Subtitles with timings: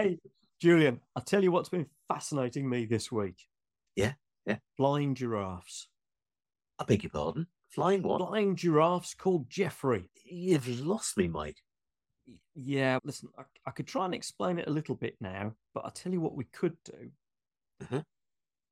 [0.00, 0.16] Hey,
[0.62, 3.36] Julian, I'll tell you what's been fascinating me this week.
[3.96, 4.14] Yeah,
[4.46, 4.56] yeah.
[4.78, 5.88] Flying giraffes.
[6.78, 7.48] I beg your pardon.
[7.68, 8.26] Flying what?
[8.26, 10.08] Flying giraffes called Jeffrey.
[10.24, 11.58] You've lost me, Mike.
[12.54, 15.90] Yeah, listen, I, I could try and explain it a little bit now, but I'll
[15.90, 17.10] tell you what we could do.
[17.82, 18.02] Uh-huh.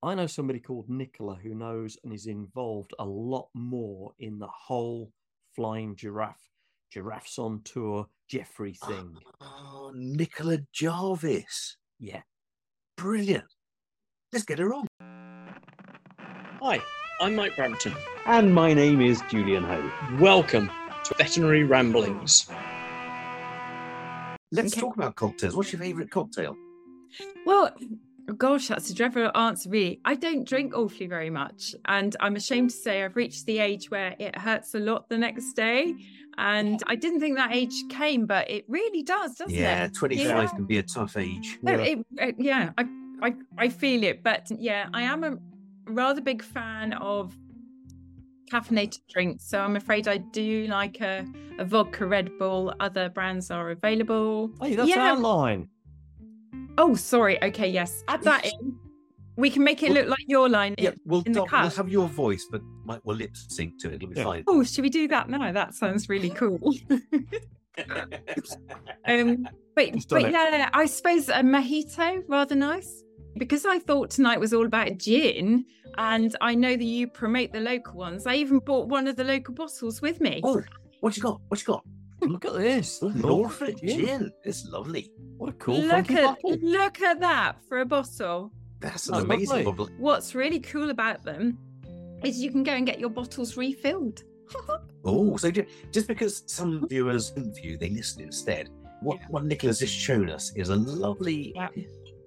[0.03, 4.47] I know somebody called Nicola who knows and is involved a lot more in the
[4.47, 5.13] whole
[5.55, 6.49] flying giraffe,
[6.91, 9.17] giraffes on tour, Jeffrey ah, thing.
[9.41, 11.77] Oh, Nicola Jarvis.
[11.99, 12.21] Yeah.
[12.97, 13.47] Brilliant.
[14.33, 14.87] Let's get her on.
[16.61, 16.81] Hi,
[17.23, 17.95] I'm Mike Brampton.
[18.27, 20.21] And my name is Julian Hoad.
[20.21, 20.71] Welcome
[21.05, 22.51] to Veterinary Ramblings.
[24.53, 24.81] Let's Okay.
[24.81, 25.57] talk about cocktails.
[25.57, 26.55] What's your favourite cocktail?
[27.47, 27.75] Well,
[28.37, 30.01] gosh, that's a dreadful answer, really.
[30.05, 31.75] I don't drink awfully very much.
[31.87, 35.19] And I'm ashamed to say I've reached the age where it hurts a lot the
[35.19, 35.95] next day.
[36.37, 39.59] And I didn't think that age came, but it really does, doesn't it?
[39.61, 39.95] yeah, it?
[39.95, 40.47] 25 Yeah.
[40.49, 41.59] can be a tough age.
[41.63, 41.97] No, Yeah.
[42.19, 42.85] it, yeah, I,
[43.23, 44.23] I, I feel it.
[44.23, 45.37] But yeah, I am a
[45.87, 47.35] rather big fan of
[48.53, 49.49] caffeinated drinks.
[49.49, 51.27] So I'm afraid I do like a,
[51.59, 52.73] a vodka Red Bull.
[52.81, 54.51] Other brands are available.
[54.61, 55.11] Hey, that's Yeah.
[55.11, 55.69] our line.
[56.79, 57.43] Oh, sorry.
[57.43, 58.03] Okay, yes.
[58.09, 58.79] Add that in.
[59.37, 60.75] We can make it Well- look like your line.
[60.79, 63.89] Yeah, we'll, in the dub- we'll have your voice, but Mike will lip sync to
[63.91, 63.95] it.
[63.97, 64.25] It'll be Yeah.
[64.25, 64.45] fine.
[64.49, 65.53] Oh, should we do that now?
[65.53, 66.59] That sounds really cool.
[69.07, 70.33] um, but but it.
[70.33, 73.05] yeah, I suppose a mojito rather nice
[73.37, 75.65] because I thought tonight was all about gin,
[75.97, 78.27] and I know that you promote the local ones.
[78.27, 80.41] I even bought one of the local bottles with me.
[80.43, 80.63] oh,
[81.01, 81.41] what you got?
[81.49, 81.85] What you got?
[82.21, 82.99] Look at this.
[83.03, 84.33] Oh, Norfolk Norfolk gin.
[84.45, 85.13] It's lovely.
[85.37, 86.57] What a cool look funky at bottle.
[86.63, 88.53] look at that for a bottle.
[88.81, 89.65] That's an That's amazing lovely.
[89.65, 89.89] bottle.
[89.99, 91.59] What's really cool about them
[92.25, 94.23] is you can go and get your bottles refilled.
[95.05, 95.51] Oh, so
[95.93, 98.69] just because some viewers don't view, they listen instead.
[99.01, 101.53] What what Nicola's just shown us is a lovely.
[101.55, 101.69] Yeah.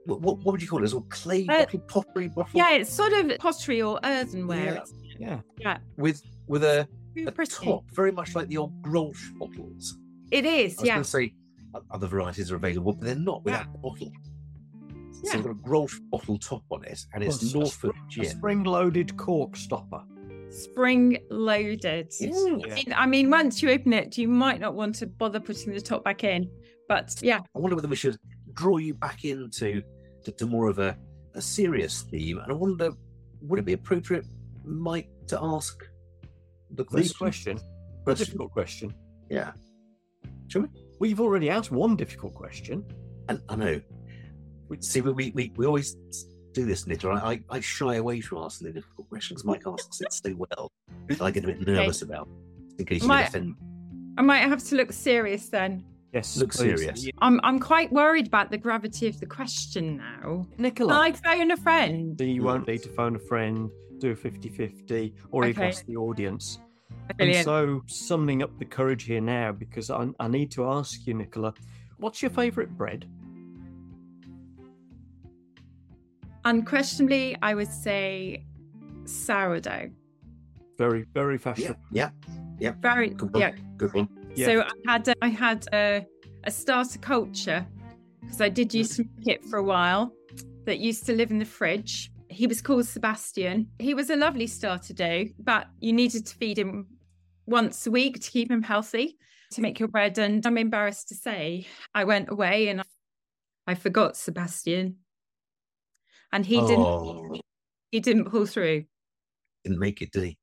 [0.06, 0.86] What, what, what would you call it?
[0.86, 2.50] It's a clay Uh, bottle, pottery bottle.
[2.54, 4.82] Yeah, it's sort of pottery or earthenware.
[5.20, 5.20] Yeah.
[5.20, 5.40] Yeah.
[5.60, 7.66] yeah, With with a, really a pretty.
[7.66, 9.98] top, very much like the old Grolsch bottles.
[10.32, 10.94] It is, I was yeah.
[10.96, 11.34] going to say
[11.92, 13.72] other varieties are available, but they're not without Yeah.
[13.72, 14.12] that bottle.
[15.12, 15.34] So Yeah.
[15.36, 18.10] you've got a Grolsch bottle top on it, and it's Well, a Norfolk spring- A
[18.10, 18.38] gin.
[18.38, 20.04] spring-loaded cork stopper.
[20.50, 22.12] Spring loaded.
[22.24, 22.62] Ooh.
[22.68, 22.98] Yeah.
[23.00, 26.04] I mean, once you open it, you might not want to bother putting the top
[26.04, 26.50] back in.
[26.90, 28.18] But yeah, I wonder whether we should
[28.54, 29.82] draw you back into
[30.26, 30.98] to, to more of a,
[31.36, 32.40] a serious theme.
[32.40, 32.92] And I wonder,
[33.44, 34.26] would it be appropriate,
[34.66, 35.82] Mike, to ask
[36.72, 37.18] the The question?
[37.18, 37.60] question.
[38.08, 38.94] A difficult question.
[39.30, 39.52] Yeah.
[40.48, 40.68] Shall we?
[41.00, 42.84] Well, you've already asked one difficult question.
[43.30, 43.82] And I know.
[44.70, 45.96] We, see, we, we, we, we always
[46.54, 47.20] do this, Nicola.
[47.24, 49.44] I, I, I shy away from asking the difficult questions.
[49.46, 50.72] Mike asks it so well.
[51.08, 52.28] that I get a bit nervous about
[52.80, 53.56] in case you Might- offend.
[54.18, 55.86] I might have to look serious then.
[56.14, 56.36] Yes.
[56.38, 56.80] Look please.
[56.80, 57.08] serious.
[57.20, 60.46] I'm I'm quite worried about the gravity of the question now.
[60.58, 60.90] Nicola.
[60.94, 62.18] Can I phone a friend?
[62.20, 63.70] So you won't need to phone a friend,
[64.02, 66.60] do a 50-50, or even ask the audience.
[67.20, 71.14] And so, summing up the courage here now, because I, I need to ask you,
[71.14, 71.54] Nicola,
[71.98, 73.06] what's your favourite bread?
[76.44, 78.44] Unquestionably, I would say
[79.06, 79.92] sourdough.
[80.78, 81.80] Very, very fashionable.
[81.92, 82.56] Yeah, fashionable.
[82.60, 83.42] yeah, Very good one.
[83.42, 83.52] yeah.
[83.78, 84.10] Good one.
[84.36, 84.46] Yeah.
[84.48, 86.06] So I had a, I had a,
[86.46, 87.66] a starter culture
[88.22, 90.12] because I did use to make it for a while.
[90.66, 92.11] That used to live in the fridge.
[92.32, 93.68] He was called Sebastian.
[93.78, 96.88] He was a lovely starter dough, but you needed to feed him
[97.46, 99.18] once a week to keep him healthy
[99.52, 100.18] to make your bread.
[100.18, 102.84] And I'm embarrassed to say, I went away and
[103.68, 104.98] I, forgot Sebastian,
[106.34, 107.40] and he didn't oh,
[107.92, 108.84] he didn't pull through.
[109.64, 110.38] didn't make it, did he?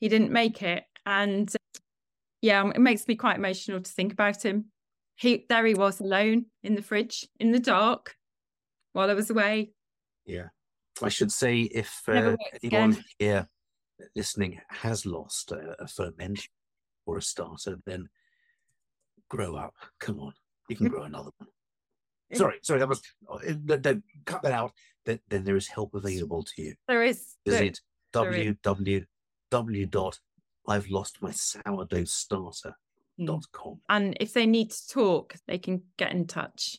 [0.00, 1.52] He didn't make it, and
[2.42, 4.66] yeah, it makes me quite emotional to think about him.
[5.16, 8.16] He there he was alone in the fridge in the dark
[8.92, 9.72] while I was away.
[10.26, 10.48] Yeah.
[11.02, 13.04] I should say if uh, anyone again.
[13.18, 13.48] here
[14.14, 16.48] listening has lost a, a ferment
[17.06, 18.08] or a starter, then
[19.28, 19.74] grow up.
[20.00, 20.32] Come on.
[20.68, 21.48] You can grow another one.
[22.32, 24.72] Sorry, sorry, that was oh, uh, don't cut that out.
[25.04, 26.74] Then, then there is help available to you.
[26.88, 27.80] There is Visit
[28.12, 28.56] there is.
[28.64, 30.18] www dot
[30.66, 32.74] I've lost my sourdough starter
[33.24, 33.80] dot com.
[33.88, 36.78] and if they need to talk, they can get in touch.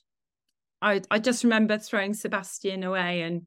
[0.82, 3.46] I I just remember throwing Sebastian away, and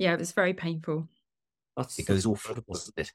[0.00, 1.06] yeah, it was very painful.
[1.76, 2.74] That's It goes all incredible.
[2.74, 3.12] doesn't it?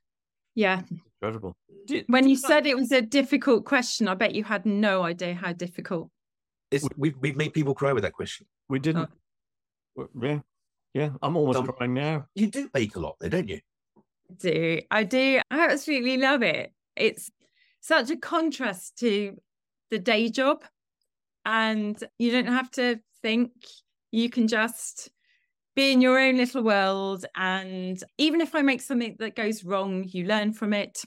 [0.53, 0.83] Yeah,
[1.19, 1.57] incredible.
[1.87, 5.03] Did- when you that- said it was a difficult question, I bet you had no
[5.03, 6.09] idea how difficult.
[6.71, 8.45] It's, we've, we've made people cry with that question.
[8.69, 9.09] we didn't.
[9.97, 10.03] Oh.
[10.03, 10.39] w- Yeah,
[10.93, 11.09] yeah.
[11.21, 12.27] I'm almost Some- crying now.
[12.35, 13.59] You do bake a lot, though, don't you?
[14.39, 14.81] do.
[14.91, 15.41] I do.
[15.51, 16.71] I absolutely love it.
[16.95, 17.29] It's
[17.81, 19.37] such a contrast to
[19.91, 20.63] the day job.
[21.47, 23.51] and you don't have to think.
[24.11, 25.09] You can just
[25.75, 27.25] be in your own little world.
[27.35, 31.01] And even if I make something that goes wrong, you learn from it.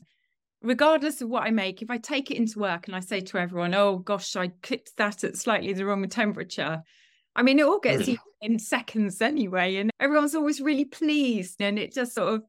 [0.60, 3.38] Regardless of what I make, if I take it into work and I say to
[3.38, 6.82] everyone, oh gosh, I cooked that at slightly the wrong temperature,
[7.36, 8.08] I mean, it all gets Mm.
[8.08, 9.76] eaten in seconds anyway.
[9.76, 11.62] And everyone's always really pleased.
[11.62, 12.42] And it just sort of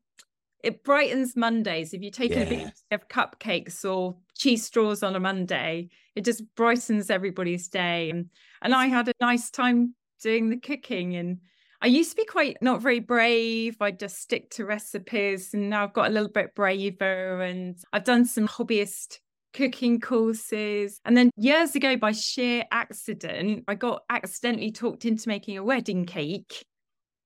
[0.63, 1.93] it brightens Mondays.
[1.93, 6.43] If you take a bit of cupcakes or cheese straws on a Monday, it just
[6.55, 8.09] brightens everybody's day.
[8.09, 8.29] And
[8.61, 11.15] and I had a nice time doing the cooking.
[11.15, 11.37] And
[11.81, 13.77] I used to be quite not very brave.
[13.79, 15.53] I'd just stick to recipes.
[15.53, 17.41] And now I've got a little bit braver.
[17.41, 19.19] And I've done some hobbyist
[19.53, 20.99] cooking courses.
[21.05, 26.05] And then years ago, by sheer accident, I got accidentally talked into making a wedding
[26.05, 26.65] cake.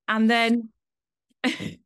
[0.07, 0.69] And then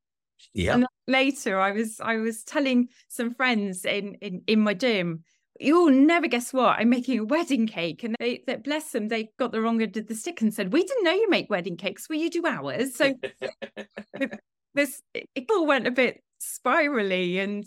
[0.53, 0.73] Yeah.
[0.73, 5.23] and then later I was I was telling some friends in in, in my gym,
[5.59, 8.03] you'll never guess what, I'm making a wedding cake.
[8.03, 10.73] And they, they bless them, they got the wrong end of the stick and said,
[10.73, 12.07] We didn't know you make wedding cakes.
[12.09, 12.95] Well, you do ours.
[12.95, 13.13] So
[14.73, 17.39] this it all went a bit spirally.
[17.39, 17.65] And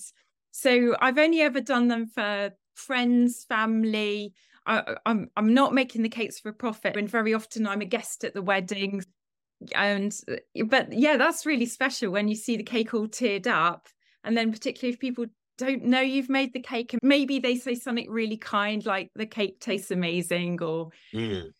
[0.50, 4.34] so I've only ever done them for friends, family.
[4.66, 7.86] I, I'm I'm not making the cakes for a profit, and very often I'm a
[7.86, 9.06] guest at the weddings.
[9.74, 10.14] And
[10.66, 13.88] but yeah, that's really special when you see the cake all tiered up,
[14.24, 15.26] and then particularly if people
[15.60, 19.26] don't know you've made the cake, and maybe they say something really kind like the
[19.26, 21.50] cake tastes amazing, or Mm.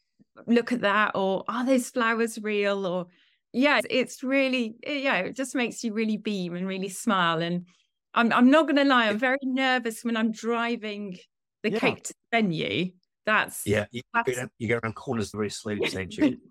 [0.46, 3.06] look at that, or are those flowers real, or
[3.52, 7.40] yeah, it's- really yeah, it just makes you really beam and really smile.
[7.42, 7.66] And
[8.14, 11.18] I'm I'm not gonna lie, I'm very nervous when I'm driving
[11.62, 11.78] the Yeah.
[11.80, 12.92] cake to the venue.
[13.26, 13.86] That's Yeah.
[13.92, 16.38] You, go That's- down, you go around corners very slowly, don't you?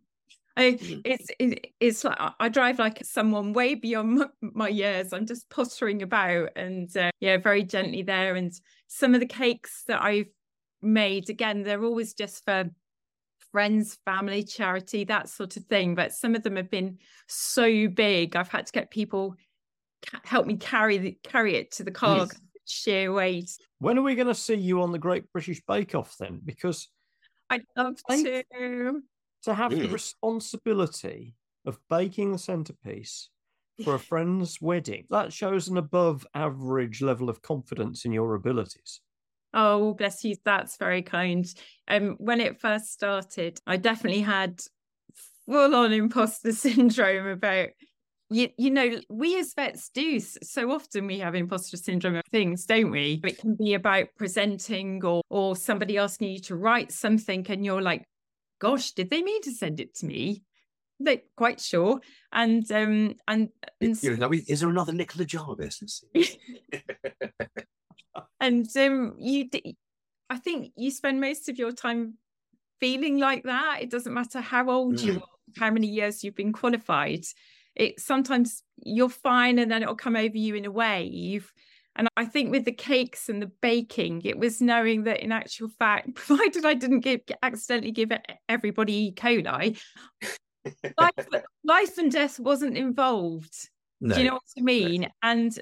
[0.57, 1.01] I, Mm.
[1.05, 5.13] it's it, it's like I- I drive like someone way beyond my, my years.
[5.13, 8.35] I'm just pottering about and uh, yeah, very gently there.
[8.35, 8.51] And
[8.87, 10.27] some of the cakes that I've
[10.81, 12.69] made, again, they're always just for
[13.51, 15.95] friends, family, charity, that sort of thing.
[15.95, 16.97] But some of them have been
[17.27, 19.35] so big, I've had to get people
[20.05, 22.17] ca- help me carry the carry it to the car.
[22.19, 22.39] Yes.
[22.71, 23.49] Sheer weight.
[23.79, 26.39] When are we going to see you on the Great British Bake Off then?
[26.45, 26.87] Because
[27.49, 29.01] I'd love Thank- to.
[29.43, 29.93] To have the Mm.
[29.93, 33.29] responsibility of baking the centerpiece
[33.77, 39.01] for a friend's wedding, that shows an above average level of confidence in your abilities.
[39.53, 40.35] Oh, bless you.
[40.45, 41.45] That's very kind.
[41.87, 44.61] Um, when it first started, I definitely had
[45.45, 47.69] full on imposter syndrome about
[48.31, 52.65] you, you know, we as vets do so often we have imposter syndrome of things,
[52.65, 53.21] don't we?
[53.25, 57.81] It can be about presenting or or somebody asking you to write something and you're
[57.81, 58.05] like,
[58.59, 60.43] gosh, did they mean to send it to me?
[60.99, 62.01] They quite sure.
[62.31, 63.49] And um and
[63.81, 66.03] and You know, is there another Nicola Jarvis?
[68.41, 69.49] And um you
[70.29, 72.13] i think you spend most of your time
[72.79, 75.17] feeling like that it doesn't matter how old you Mm.
[75.17, 75.23] are
[75.57, 77.25] how many years you've been qualified
[77.75, 81.51] it sometimes you're fine and then it'll come over you in a wave
[81.99, 85.69] and i think with the cakes and the baking it was knowing that in actual
[85.77, 88.11] fact provided i didn't give accidentally give
[88.47, 89.79] everybody e coli
[90.97, 91.27] life,
[91.63, 93.69] life and death wasn't involved
[94.01, 94.15] No.
[94.15, 95.09] do you know what I mean?
[95.21, 95.57] And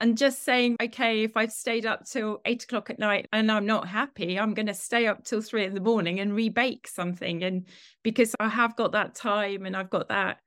[0.00, 3.66] and just saying, okay, if I've stayed up till eight o'clock at night and I'm
[3.66, 7.44] not happy, I'm going to stay up till three in the morning and rebake something.
[7.44, 7.66] And
[8.02, 10.38] because I have got that time and I've got that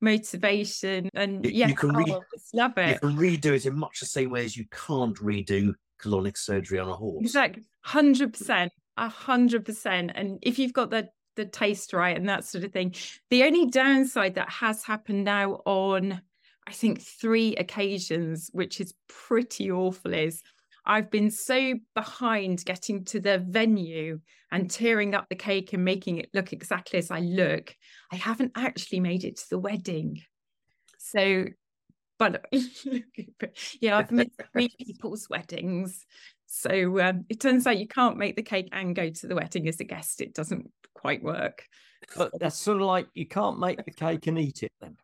[0.00, 3.76] motivation, and You- yeah, you can oh, re- just love you can redo it in
[3.76, 7.22] much the same way as you can't redo colonic surgery on a horse.
[7.22, 10.12] Exactly, hundred percent, a hundred percent.
[10.14, 12.94] And if you've got the the taste right and that sort of thing,
[13.30, 16.20] the only downside that has happened now on,
[16.66, 20.42] I think, three occasions, which is pretty awful, is
[20.84, 24.20] I've been so behind getting to the venue
[24.50, 27.74] and tearing up the cake and making it look exactly as I look.
[28.12, 30.22] I haven't actually made it to the wedding.
[30.98, 31.46] So,
[32.18, 32.44] but
[33.80, 36.04] yeah, I've missed three people's weddings.
[36.46, 39.68] So um, it turns out you can't make the cake and go to the wedding
[39.68, 40.20] as a guest.
[40.20, 41.64] It doesn't quite work.
[42.16, 44.96] But that's sort of like you can't make the cake and eat it then.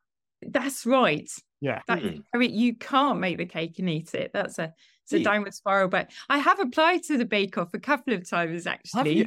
[0.42, 1.28] That's right.
[1.60, 1.80] Yeah.
[1.88, 2.22] That, Mm.
[2.34, 4.30] I mean, you can't make the cake and eat it.
[4.32, 4.72] That's a
[5.04, 5.24] it's a Yeah.
[5.24, 5.88] downward spiral.
[5.88, 9.18] But I have applied to the Bake Off a couple of times Have actually.
[9.18, 9.26] you?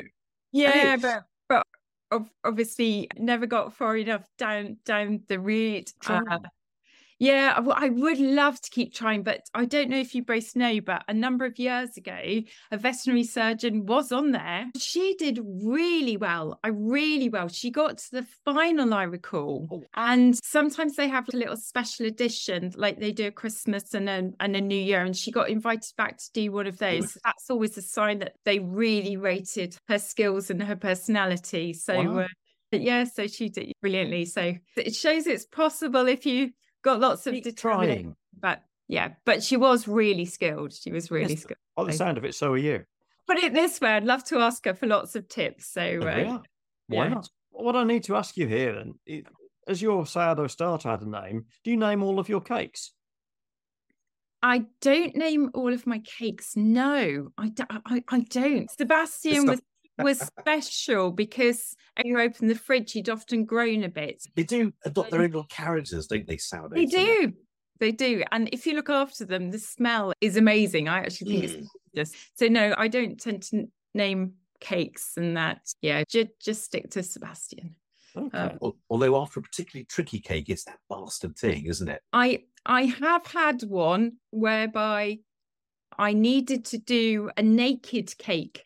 [0.52, 1.02] Yeah, you?
[1.02, 5.92] but but obviously never got far enough down down the route.
[6.06, 6.40] Uh,
[7.20, 10.24] Yeah, I w- I would love to keep trying, but I don't know if you
[10.24, 12.18] both know, but a number of years ago,
[12.72, 14.68] a veterinary surgeon was on there.
[14.78, 16.60] She did really well.
[16.64, 17.50] I really well.
[17.50, 19.68] She got to the final, I recall.
[19.70, 19.84] Oh.
[19.96, 24.32] And sometimes they have a little special edition, like they do a Christmas and a,
[24.40, 25.02] and a New Year.
[25.04, 27.18] And she got invited back to do one of those.
[27.26, 31.74] That's always a sign that they really rated her skills and her personality.
[31.74, 32.20] So, Wow.
[32.20, 32.28] uh,
[32.72, 34.24] yeah, so she did brilliantly.
[34.26, 38.16] So it shows it's possible if you got lots of trying.
[38.40, 40.74] But yeah, but she was really skilled.
[40.74, 41.58] She was really Yes, skilled.
[41.76, 42.84] By the sound of it, so are you.
[43.28, 45.68] Put it this way, I'd love to ask her for lots of tips.
[45.68, 46.40] So uh.
[46.88, 47.10] Why yeah.
[47.10, 47.30] not?
[47.52, 49.24] What I need to ask you here then,
[49.68, 52.94] as your sourdough starter had a name, do you name all of your cakes?
[54.42, 56.56] I don't name all of my cakes.
[56.56, 57.52] No, I,
[57.86, 58.72] I, I don't.
[58.72, 59.62] Sebastian was
[60.04, 64.24] was special because when you open the fridge, you'd often grown a bit.
[64.36, 66.38] They do adopt their own little characters, don't they?
[66.38, 66.76] Sourdough.
[66.76, 67.34] They do.
[67.80, 68.24] They do.
[68.32, 70.88] And if you look after them, the smell is amazing.
[70.90, 71.60] I actually think Mm.
[71.60, 72.12] it's gorgeous.
[72.36, 75.62] So no, I don't tend to name cakes and that.
[75.82, 77.76] Yeah, ju- just stick to Sebastian.
[78.18, 78.58] Okay.
[78.62, 82.02] Al- Although after a particularly tricky cake, it's that bastard thing, isn't it?
[82.12, 85.20] I I have had one whereby
[85.98, 88.66] I needed to do a naked cake.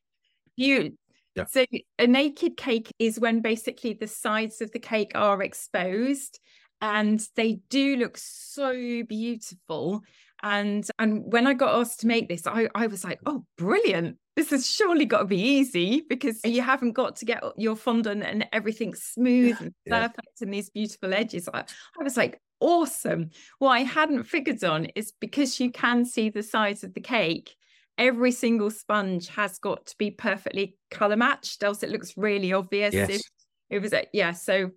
[0.56, 0.98] You
[1.36, 1.46] Yeah.
[1.46, 1.66] so
[1.98, 6.40] a naked cake is when basically the sides of the cake are exposed
[6.82, 10.02] and they do look so beautiful.
[10.44, 14.18] And and when I got asked to make this, I, I was like, oh brilliant.
[14.36, 18.24] This has surely got to be easy because you haven't got to get your fondant
[18.24, 20.08] and everything smooth and Yeah.
[20.08, 21.48] perfect and these beautiful edges.
[21.54, 21.64] I,
[22.00, 23.30] I was like, awesome.
[23.60, 27.56] What I hadn't figured on is because you can see the size of the cake,
[27.98, 32.94] every single sponge has got to be perfectly color matched, else it looks really obvious.
[32.94, 33.10] Yes.
[33.10, 33.22] If
[33.70, 34.72] it was a, yeah, so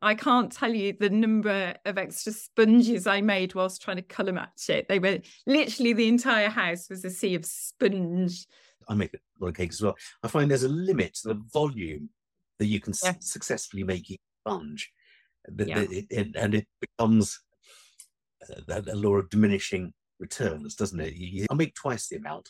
[0.00, 4.32] I can't tell you the number of extra sponges I made whilst trying to color
[4.32, 4.88] match it.
[4.88, 8.46] They were literally the entire house was a sea of sponge.
[8.88, 9.96] I make a lot of cakes as well.
[10.24, 12.10] I find there's a limit to the volume
[12.58, 14.90] that you can s- successfully make each sponge,
[15.46, 15.80] That- Yeah.
[15.80, 17.40] that it- it- and it becomes
[18.50, 21.14] uh, a, a law of diminishing returns, doesn't it?
[21.14, 22.48] You, you- I make twice the amount,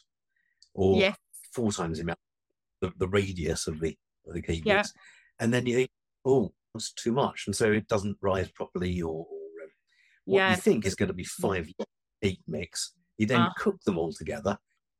[0.74, 1.16] or Yes.
[1.52, 2.18] four times the amount,
[2.80, 4.76] the, the radius of the of the cake Yeah.
[4.76, 4.92] mix,
[5.40, 5.90] and then you think,
[6.24, 9.70] oh, that's too much, and so it doesn't rise properly, or, or um,
[10.24, 11.68] what you think is going to be five
[12.22, 13.52] cake mix, you then Ah.
[13.58, 14.56] cook them all together,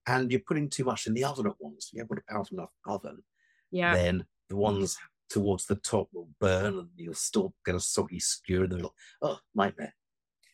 [0.07, 1.91] and you're putting too much in the oven at once.
[1.93, 3.23] You haven't got a powerful enough oven,
[3.71, 3.95] Yeah.
[3.95, 4.99] then the ones
[5.31, 8.95] towards the top will burn, and you'll still get a soggy skewer in the middle.
[9.23, 9.95] Oh, nightmare!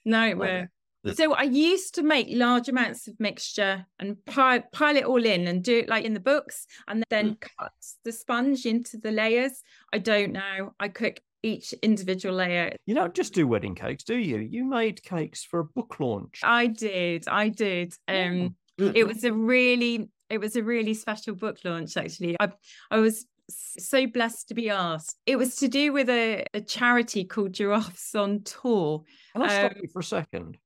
[0.04, 0.70] It nightmare.
[1.14, 5.46] So I used to make large amounts of mixture and pile, pile it all in
[5.46, 7.72] and do it like in the books and then cut
[8.04, 9.62] the sponge into the layers.
[9.92, 10.74] I don't know.
[10.80, 12.74] I cook each individual layer.
[12.84, 14.38] You don't just do wedding cakes, do you?
[14.38, 16.40] You made cakes for a book launch.
[16.42, 17.28] I did.
[17.28, 17.94] I did.
[18.08, 18.92] Um Mm.
[18.94, 22.36] it was a really it was a really special book launch actually.
[22.38, 22.52] I
[22.92, 25.16] I was so blessed to be asked.
[25.26, 29.02] It was to do with a, a charity called Giraffes on Tour.
[29.32, 30.58] Can I stop Um, you for a second?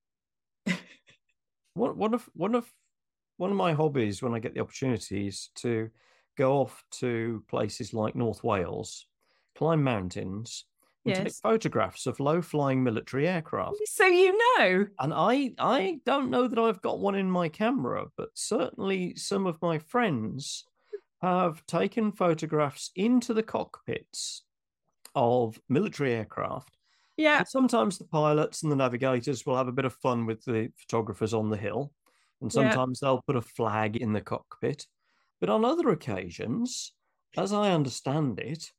[1.75, 2.71] One, one of one of
[3.37, 5.91] one of my hobbies when I get the opportunity is to
[6.37, 9.07] go off to places like North Wales,
[9.57, 10.65] climb mountains,
[11.05, 13.77] and take photographs of low-flying military aircraft.
[13.87, 14.87] So you know.
[15.01, 19.47] And I I don't know that I've got one in my camera, but certainly some
[19.47, 20.65] of my friends
[21.21, 24.43] have taken photographs into the cockpits
[25.15, 26.77] of military aircraft
[27.17, 27.39] Yeah.
[27.39, 30.71] and sometimes the pilots and the navigators will have a bit of fun with the
[30.77, 31.93] photographers on the hill,
[32.41, 32.71] and Yeah.
[32.71, 34.87] sometimes they'll put a flag in the cockpit.
[35.41, 36.93] But on other occasions,
[37.37, 38.73] as I understand it,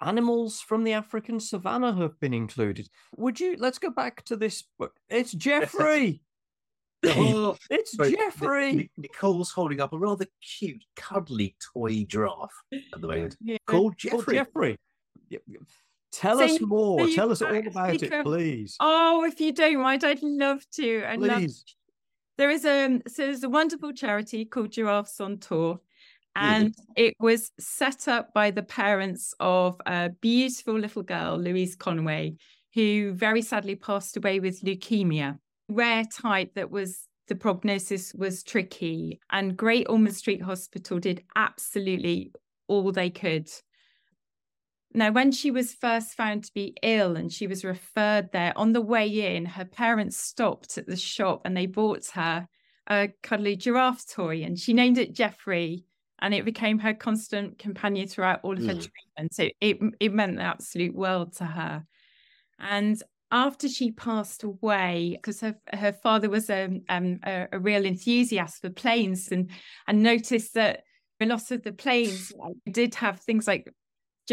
[0.00, 2.88] animals from the African savannah have been included.
[3.16, 3.56] Would you?
[3.58, 4.94] Let's go back to this book.
[5.08, 6.22] It's Jeffrey.
[7.04, 8.88] Oh, it's sorry, Jeffrey.
[8.96, 13.56] Nicole's holding up a rather cute, cuddly toy giraffe at the moment Yeah.
[13.66, 14.36] called Jeffrey.
[14.36, 14.76] Jeffrey.
[16.12, 17.08] Tell So us more.
[17.08, 18.76] Tell us all about it, please.
[18.80, 21.04] Oh, if you don't mind, I'd love to.
[21.04, 21.64] I'd love Please.
[22.36, 25.80] there is a so there's a wonderful charity called Giraffes on Tour,
[26.36, 32.36] and it was set up by the parents of a beautiful little girl, Louise Conway,
[32.74, 35.38] who very sadly passed away with leukemia,
[35.68, 42.32] rare type that was the prognosis was tricky, and Great Ormond Street Hospital did absolutely
[42.68, 43.48] all they could.
[44.94, 48.72] Now, when she was first found to be ill and she was referred there, on
[48.72, 52.46] the way in, her parents stopped at the shop and they bought her
[52.88, 55.84] a cuddly giraffe toy and she named it Jeffrey.
[56.20, 58.88] And it became her constant companion throughout all of her Mm.
[58.88, 59.34] treatment.
[59.34, 61.84] So it, it meant the absolute world to her.
[62.60, 67.84] And after she passed away, because her, her father was a, um, a, a real
[67.84, 69.50] enthusiast for planes and,
[69.88, 70.84] and noticed that
[71.20, 72.32] a lot of the planes
[72.70, 73.72] did have things like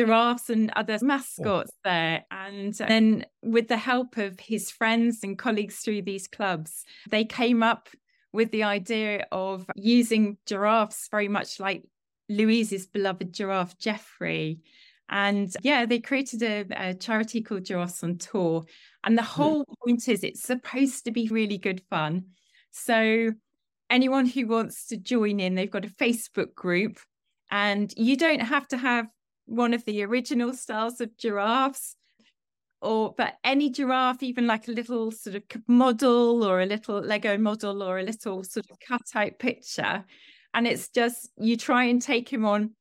[0.05, 1.05] giraffes and other oh.
[1.05, 2.25] mascots there.
[2.31, 7.63] And then, with the help of his friends and colleagues through these clubs, they came
[7.63, 7.89] up
[8.31, 11.83] with the idea of using giraffes very much like
[12.29, 14.59] Louise's beloved giraffe, Jeffrey.
[15.09, 18.65] And yeah, they created a, a charity called Giraffes on Tour.
[19.03, 22.25] And the whole point is it's supposed to be really good fun.
[22.69, 23.31] So
[23.89, 26.99] anyone who wants to join in, they've got a Facebook group.
[27.49, 29.07] And you don't have to have
[29.49, 31.95] one of the original styles of giraffes
[32.81, 37.37] or but any giraffe even like a little sort of model or a little lego
[37.37, 40.05] model or a little sort of cutout picture
[40.53, 42.71] and it's just you try and take him on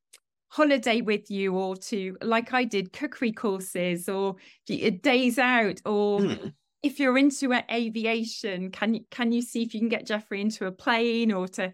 [0.51, 4.37] holiday with you or to like i did cookery courses or
[5.03, 6.53] days out or mm.
[6.83, 10.67] if you're into aviation can you can you see if you can get jeffrey into
[10.67, 11.73] a plane or to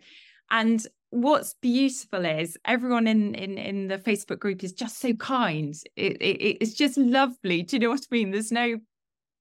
[0.50, 5.74] and what's beautiful is everyone in in in the facebook group is just so kind.
[5.96, 7.62] It, it, it's just lovely.
[7.62, 8.30] Do you know what i mean?
[8.32, 8.78] There's no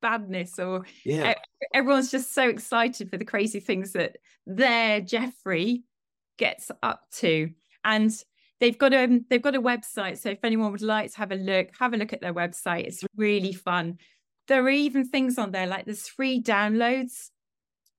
[0.01, 1.33] badness or yeah.
[1.73, 5.83] everyone's just so excited for the crazy things that their Jeffrey
[6.37, 7.49] gets up to.
[7.83, 8.11] And
[8.59, 11.35] they've got a they've got a website so if anyone would like to have a
[11.35, 12.85] look have a look at their website.
[12.85, 13.97] It's really fun.
[14.47, 17.29] There are even things on there like there's free downloads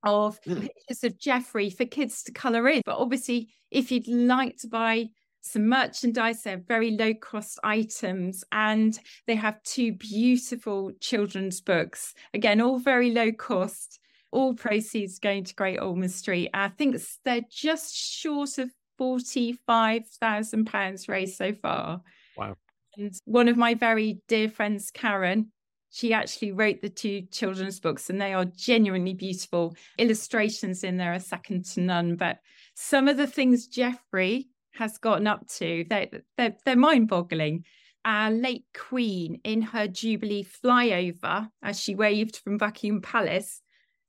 [0.05, 0.61] of mm.
[0.61, 2.81] pictures of Jeffrey for kids to colour in.
[2.85, 5.07] But obviously, if you'd like to buy
[5.41, 8.97] some merchandise, they're very low cost items, and
[9.27, 12.13] they have two beautiful children's books.
[12.33, 13.99] Again, all very low cost.
[14.31, 16.49] All proceeds going to Great Ormond Street.
[16.53, 22.01] I think they're just short of forty-five thousand pounds raised so far.
[22.35, 22.55] Wow!
[22.97, 25.51] And one of my very dear friends, Karen,
[25.95, 29.73] she actually wrote the two children's books and they are genuinely beautiful.
[29.97, 32.39] Illustrations in there are second to none but
[32.73, 37.63] some of the things Jeffrey has gotten up to they're, they're, they're mind-boggling.
[38.03, 43.61] Our late queen in her jubilee flyover as she waved from buckingham palace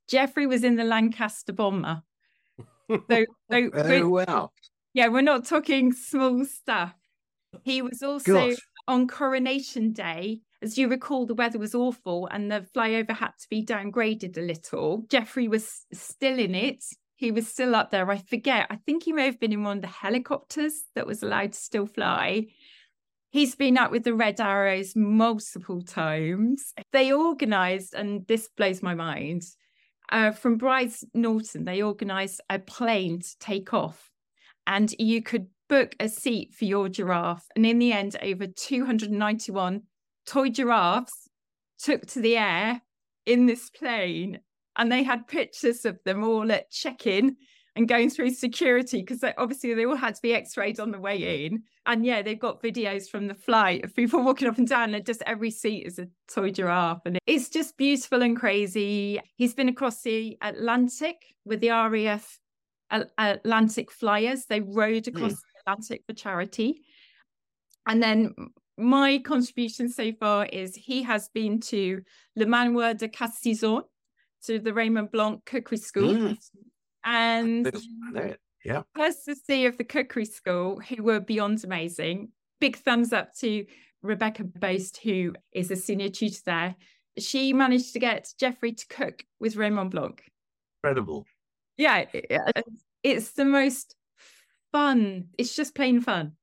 [0.09, 2.03] Jeffrey was in the lancaster bomber.
[2.89, 4.51] So, so oh wow.
[4.93, 6.93] yeah we're not talking small stuff.
[7.63, 8.57] He was also Gosh.
[8.89, 13.47] on coronation day as you recall, the weather was awful and the flyover had to
[13.49, 15.05] be downgraded a little.
[15.09, 16.83] Jeffrey was still in it.
[17.15, 18.09] He was still up there.
[18.09, 18.67] I forget.
[18.69, 21.59] I think he may have been in one of the helicopters that was allowed to
[21.59, 22.47] still fly.
[23.29, 26.73] He's been up with the Red Arrows multiple times.
[26.93, 29.43] They organised, and this blows my mind,
[30.11, 34.09] uh, from Brize Norton, they organised a plane to take off.
[34.65, 37.45] And you could book a seat for your giraffe.
[37.55, 39.81] And in the end, over 291
[40.27, 41.29] toy giraffes
[41.79, 42.81] took to the air
[43.25, 44.39] in this plane
[44.75, 47.35] and they had pictures of them all at check-in
[47.75, 51.45] and going through security because obviously they all had to be x-rayed on the way
[51.45, 51.63] in.
[51.85, 55.05] And yeah they've got videos from the flight of people walking up and down and
[55.05, 59.19] just every seat is a toy giraffe and it's just beautiful and crazy.
[59.35, 62.39] He's been across the atlantic with the raf
[63.17, 64.45] atlantic flyers.
[64.45, 65.37] They rode across mm.
[65.37, 66.81] the atlantic for charity.
[67.85, 68.33] And then
[68.77, 72.01] my contribution so far is he has been to
[72.35, 73.83] Le Manoir aux Quat'Saisons,
[74.45, 76.13] to the Raymond Blanc Cookery School.
[76.13, 76.37] Mm.
[77.03, 77.71] And
[78.63, 78.83] yeah,
[79.45, 82.29] see of the Cookery School, who were beyond amazing.
[82.59, 83.65] Big thumbs up to
[84.01, 86.75] Rebecca Boast, who is a senior tutor there.
[87.17, 90.23] She managed to get Jeffrey to cook with Raymond Blanc.
[90.83, 91.25] Incredible.
[91.77, 92.05] Yeah,
[93.03, 93.95] it's the most
[94.71, 95.29] fun.
[95.37, 96.36] It's just plain fun.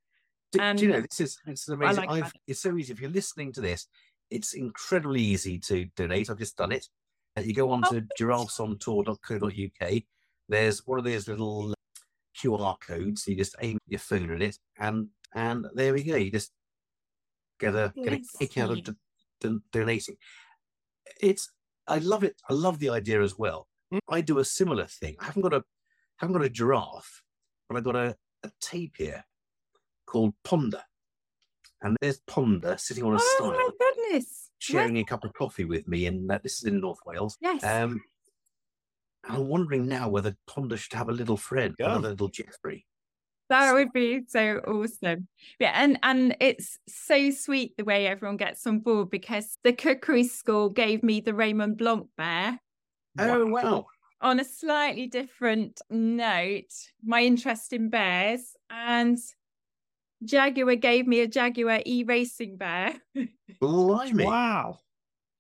[0.55, 2.07] Do, um, do you know this is it's amazing?
[2.07, 2.93] Like it's so easy.
[2.93, 3.89] If you're listening to this,
[4.31, 6.31] it's incredibly easy to donate.
[6.31, 6.87] I've just done it.
[7.37, 7.91] Uh, you go on oh.
[7.91, 10.03] to giraffesontour.co.uk.
[10.49, 11.75] There's one of those little
[12.41, 13.27] QR codes.
[13.27, 16.15] You just aim your phone at it, and and there we go.
[16.15, 16.53] You just
[17.59, 18.95] get a get a kick out of do,
[19.41, 20.17] do, donating.
[21.21, 21.51] It's
[21.89, 22.41] I love it.
[22.49, 23.67] I love the idea as well.
[23.93, 23.99] Mm.
[24.09, 25.17] I do a similar thing.
[25.19, 25.65] I haven't got a
[26.19, 27.23] haven't got a giraffe,
[27.69, 29.25] but I've got a, a tapir
[30.07, 30.83] called Ponder.
[31.83, 33.51] And there's Ponder sitting on a oh, stile.
[33.53, 34.51] my goodness.
[34.59, 36.07] Sharing a cup of coffee with me.
[36.07, 37.37] And uh, this is in North Wales.
[37.41, 37.63] Yes.
[37.63, 38.01] Um,
[39.29, 41.87] I'm wondering now whether Ponder should have a little friend, yeah.
[41.87, 42.87] another little Jeffrey.
[43.51, 45.29] That would be so awesome.
[45.59, 50.25] Yeah, and and it's so sweet the way everyone gets on board because the cookery
[50.25, 52.59] school gave me the Raymond Blanc bear.
[53.19, 53.87] Oh wow.
[54.23, 56.73] On a slightly different note,
[57.05, 59.19] my interest in bears and
[60.25, 62.95] Jaguar gave me a Jaguar e racing bear.
[63.61, 64.25] Blimey.
[64.25, 64.79] Wow.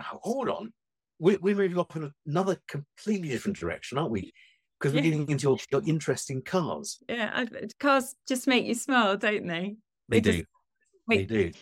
[0.00, 0.72] hold on.
[1.18, 4.32] we, we're moving off in another completely different direction, aren't we?
[4.78, 5.10] Because we're Yeah.
[5.10, 6.98] getting into your, your interest in cars.
[7.08, 9.76] Yeah, I- cars just make you smile, don't they?
[10.08, 10.44] They They just- do.
[11.06, 11.28] wait.
[11.28, 11.52] They do.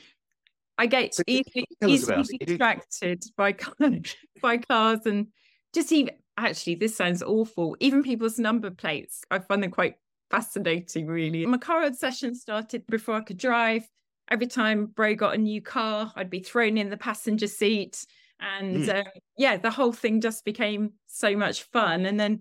[0.79, 3.75] I get So easily, tell us easily distracted by car-
[4.43, 5.29] by cars and
[5.75, 7.77] just even actually this sounds awful.
[7.79, 9.95] Even people's number plates, I find them quite
[10.33, 11.07] fascinating.
[11.07, 13.89] Really, my car obsession started before I could drive.
[14.31, 18.05] Every time Bro got a new car, I'd be thrown in the passenger seat,
[18.41, 19.07] and Mm.
[19.07, 22.07] um, yeah, the whole thing just became so much fun.
[22.07, 22.41] And then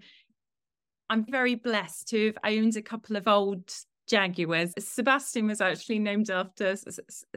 [1.09, 3.71] I'm very blessed to have owned a couple of old
[4.07, 4.73] Jaguars.
[4.79, 6.75] Sebastian was actually named after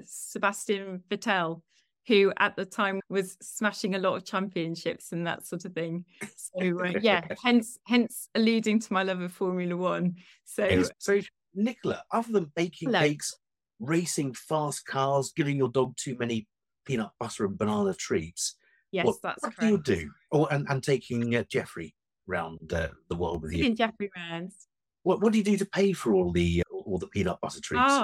[0.04, 1.62] Sebastian Vettel,
[2.06, 6.04] who at the time was smashing a lot of championships and that sort of thing.
[6.36, 10.16] So uh, yeah, hence hence alluding to my love of Formula One.
[10.44, 10.84] So.
[10.98, 11.20] So,
[11.54, 13.00] Nicola, other than baking Hello.
[13.00, 13.36] cakes,
[13.78, 16.48] racing fast cars, giving your dog too many
[16.84, 18.56] peanut butter and banana treats,
[18.90, 20.10] yes, what, that's what do you do?
[20.32, 21.94] Oh, and, and taking uh, Jeffrey
[22.26, 23.58] round uh, the world with you.
[23.58, 24.66] Taking Jeffrey rounds.
[25.04, 28.02] What, what do you do to pay for all the all the peanut butter treats?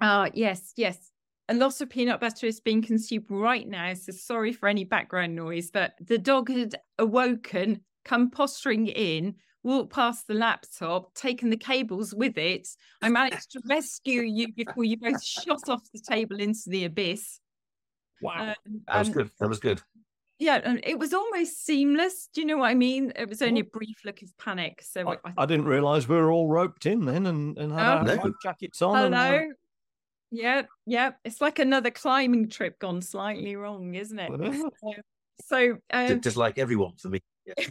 [0.00, 1.11] Ah, yes, yes.
[1.52, 5.36] A lot of peanut butter is being consumed right now, so sorry for any background
[5.36, 5.70] noise.
[5.70, 12.14] But the dog had awoken, come posturing in, walked past the laptop, taken the cables
[12.14, 12.66] with it.
[13.02, 17.38] I managed to rescue you before you both shot off the table into the abyss.
[18.22, 18.54] Wow.
[18.66, 19.30] Um, that was and- good.
[19.38, 19.82] That was good.
[20.38, 22.30] Yeah, and it was almost seamless.
[22.34, 23.12] Do you know what I mean?
[23.14, 24.82] It was only a brief look of panic.
[24.82, 27.80] So I, I, I didn't realise we were all roped in then and, and had
[27.80, 27.98] Oh.
[27.98, 28.14] our No.
[28.14, 29.12] life jackets on.
[29.12, 29.40] and, uh,
[30.34, 31.12] Yeah, yeah.
[31.24, 34.30] It's like another climbing trip gone slightly wrong, isn't it?
[34.30, 34.70] whatever.
[35.44, 37.20] So um, Just like everyone for me.
[37.46, 37.64] Yeah.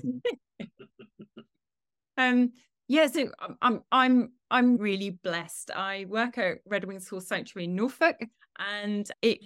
[2.17, 2.51] um
[2.87, 5.71] yeah, so I'm- I'm I'm I'm really blessed.
[5.73, 8.17] I work at Red Wings Horse Sanctuary in Norfolk,
[8.59, 9.39] and it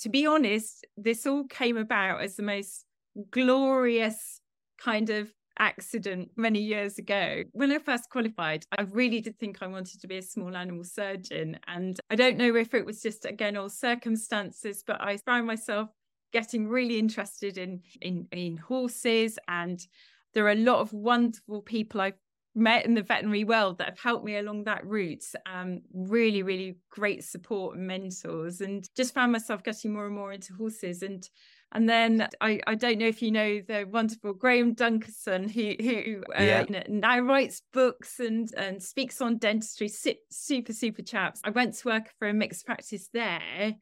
[0.00, 2.84] to be honest, this all came about as the most
[3.30, 4.40] glorious
[4.78, 7.44] kind of accident many years ago.
[7.52, 10.84] When I first qualified, I really did think I wanted to be a small animal
[10.84, 11.58] surgeon.
[11.66, 15.90] And I don't know if it was just again all circumstances, but I found myself
[16.32, 19.86] getting really interested in in, in horses and
[20.36, 22.18] there are a lot of wonderful people I've
[22.54, 25.24] met in the veterinary world that have helped me along that route.
[25.44, 30.32] Um, really, really great support and mentors, and just found myself getting more and more
[30.32, 31.02] into horses.
[31.02, 31.26] And
[31.72, 36.22] and then I, I don't know if you know the wonderful Graham Duncanson, who who
[36.34, 36.82] uh, Yeah.
[36.88, 39.88] now writes books and and speaks on dentistry.
[40.30, 41.40] Super super chaps.
[41.44, 43.74] I went to work for a mixed practice there,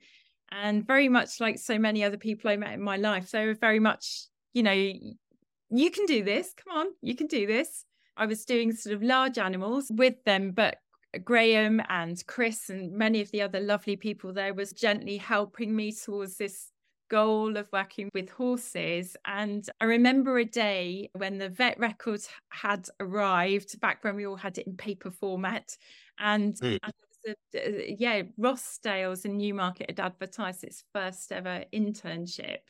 [0.51, 3.55] and very much like so many other people I met in my life, they were
[3.55, 6.55] very much you know you can do this.
[6.55, 7.85] Come on, you can do this.
[8.17, 10.77] I was doing sort of large animals with them, but
[11.25, 15.93] Graham and Chris and many of the other lovely people there was gently helping me
[15.93, 16.71] towards this
[17.15, 19.17] goal of working with horses.
[19.25, 24.37] And I remember a day when the vet records had arrived, back when we all
[24.37, 25.77] had it in paper format.
[26.19, 26.79] And, Mm.
[26.83, 26.95] and
[27.27, 27.33] a-
[27.67, 32.63] uh, yeah, Rossdale's in Newmarket had advertised its first ever internship.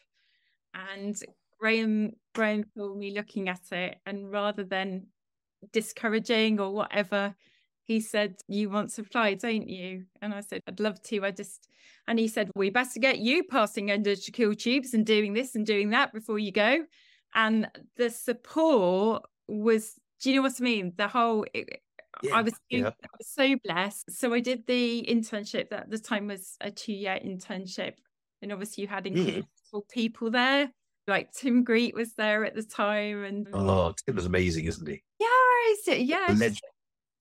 [0.75, 1.17] And
[1.59, 5.07] Graham Graham saw me looking at it, and rather than
[5.73, 7.35] discouraging or whatever,
[7.87, 11.25] he said, "You want fly, don't you?" And I said, "I'd love to.
[11.25, 11.69] I just,"
[12.09, 15.91] and he said, "We better get you passing endotracheal tubes and doing this and doing
[15.91, 16.85] that before you go."
[17.35, 20.93] And the support was, do you know what I mean?
[20.97, 21.45] The whole.
[21.53, 21.81] It,
[22.23, 22.89] Yeah, I was yeah.
[22.89, 24.11] I was so blessed.
[24.13, 27.95] So I did the internship that at the time was a two-year internship,
[28.41, 29.17] and obviously you had hmm.
[29.17, 30.71] incredible people there.
[31.07, 35.03] Like Tim Greet was there at the time, and Oh, Tim was amazing, isn't he?
[36.07, 36.61] yes, legend.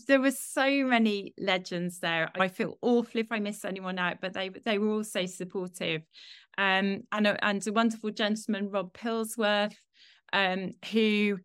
[0.06, 2.30] There were so many legends there.
[2.36, 6.02] I feel awful if I miss anyone out, but they they were all so supportive.
[6.58, 9.76] Um, and a, and a wonderful gentleman, Rob Pilsworth,
[10.32, 11.39] um, who,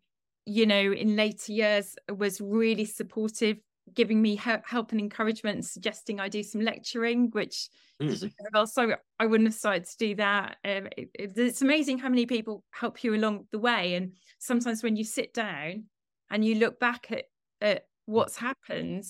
[0.45, 3.57] you know, in later years was really supportive,
[3.95, 7.69] giving me he- help and encouragement, and suggesting I do some lecturing, which
[8.01, 8.31] Mm.
[8.55, 10.59] also I wouldn't have started to do that.
[10.65, 14.85] Um, it- it- it's amazing how many people help you along the way, and sometimes
[14.85, 15.87] when you sit down
[16.31, 17.25] and you look back at,
[17.61, 18.13] at Mm.
[18.13, 19.05] what's happened,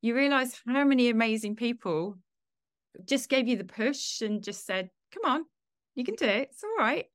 [0.00, 2.16] you realize how many amazing people
[3.04, 5.44] just gave you the push and just said, "Come on,
[5.94, 6.48] you can do it.
[6.50, 7.06] It's all right.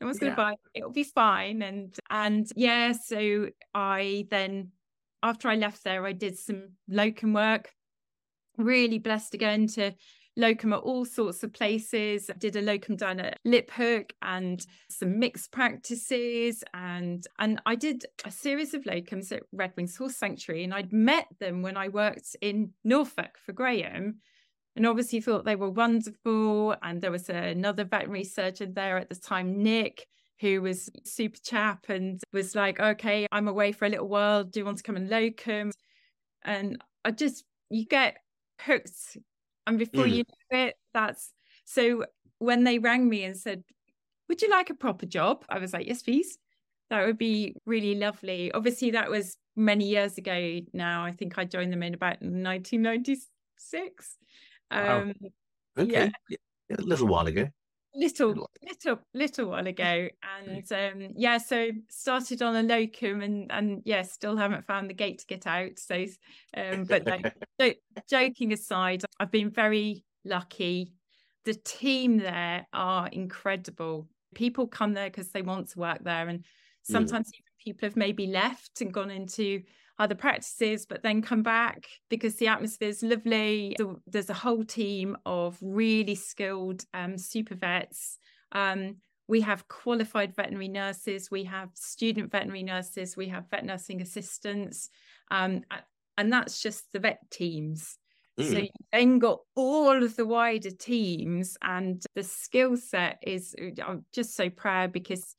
[0.00, 0.36] No one's going Yeah.
[0.36, 0.58] to bite.
[0.74, 4.72] It'll be fine." And and yeah, so I then
[5.22, 7.72] after I left there, I did some locum work.
[8.56, 9.92] Really blessed again to
[10.36, 12.30] locum at all sorts of places.
[12.30, 18.04] I did a locum down at Liphook and some mixed practices and and I did
[18.24, 21.88] a series of locums at Red Wings Horse Sanctuary and I'd met them when I
[21.88, 24.20] worked in Norfolk for Graham
[24.76, 29.16] and obviously thought they were wonderful and there was another veterinary surgeon there at the
[29.16, 30.06] time Nick
[30.40, 34.44] who was super chap and was like, okay, I'm away for a little while.
[34.44, 35.72] Do you want to come and locum?
[36.44, 38.18] And I just, you get
[38.60, 39.16] hooked.
[39.66, 40.16] And before Mm.
[40.18, 41.32] you know it, that's
[41.64, 42.04] so
[42.38, 43.64] when they rang me and said,
[44.28, 45.44] would you like a proper job?
[45.48, 46.38] I was like, yes, please.
[46.90, 48.52] That would be really lovely.
[48.52, 51.04] Obviously, that was many years ago now.
[51.04, 54.18] I think I joined them in about 1996.
[54.70, 55.00] Wow.
[55.00, 55.12] Um,
[55.78, 56.10] Okay.
[56.28, 56.36] Yeah.
[56.68, 57.48] Yeah, A little while ago.
[57.96, 63.82] Little Little- little while ago and um yeah so started on a locum and and
[63.84, 66.04] yeah still haven't found the gate to get out so
[66.56, 67.04] um but
[67.58, 67.72] no,
[68.10, 70.92] joking aside i've been very lucky.
[71.44, 74.08] The team there are incredible.
[74.34, 76.44] People come there because they want to work there and
[76.82, 79.62] sometimes even people have maybe left and gone into
[79.98, 83.74] other practices but then come back because the atmosphere is lovely.
[83.78, 88.18] The- there's a whole team of really skilled um, super vets.
[88.52, 88.96] Um,
[89.28, 94.88] we have qualified veterinary nurses we have student veterinary nurses we have vet nursing assistants
[95.30, 95.62] um,
[96.16, 97.98] and that's just the vet teams.
[98.38, 98.62] So Mm.
[98.64, 104.36] you then got all of the wider teams and the skill set is i'm just
[104.36, 105.34] so proud because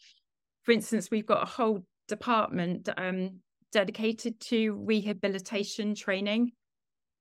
[0.63, 3.39] for instance we've got a whole department um,
[3.71, 6.51] dedicated to rehabilitation training.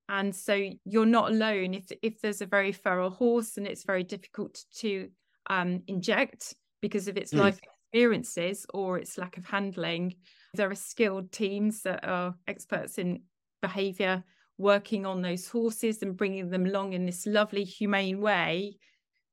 [0.09, 1.75] And so you're not alone.
[1.75, 5.09] If if there's a very feral horse and it's very difficult to
[5.49, 7.39] um, inject because of its Mm.
[7.41, 10.15] life experiences or its lack of handling.
[10.55, 13.23] There are skilled teams that are experts in
[13.63, 14.25] behavior
[14.59, 18.79] working on those horses and bringing them along in this lovely humane way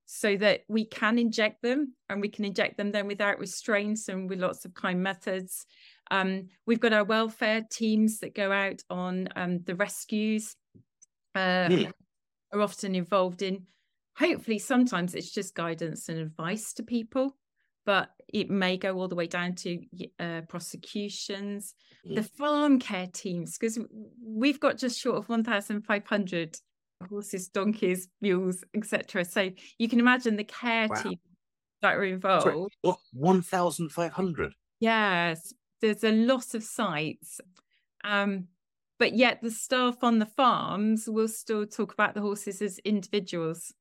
[0.06, 4.30] so that we can inject them and we can inject them then without restraints and
[4.30, 5.66] with lots of kind methods
[6.12, 10.56] um, we've got our welfare teams that go out on um, the rescues
[11.36, 11.92] uh, Hmm.
[12.54, 13.68] are often involved in
[14.18, 17.38] hopefully sometimes it's just guidance and advice to people
[17.86, 19.84] but it may go all the way down to
[20.20, 22.16] uh, prosecutions Hmm.
[22.16, 23.80] the farm care teams because
[24.24, 26.58] we've got just short of 1500
[27.10, 31.04] horses donkeys mules etc so you can imagine the care Wow.
[31.04, 31.18] team
[31.82, 33.00] that are involved Sorry, what?
[33.12, 34.54] 1,500?
[34.80, 37.42] Yes, there's a lot of sites.
[38.06, 38.48] Um,
[39.00, 43.74] but yet the staff on the farms will still talk about the horses as individuals.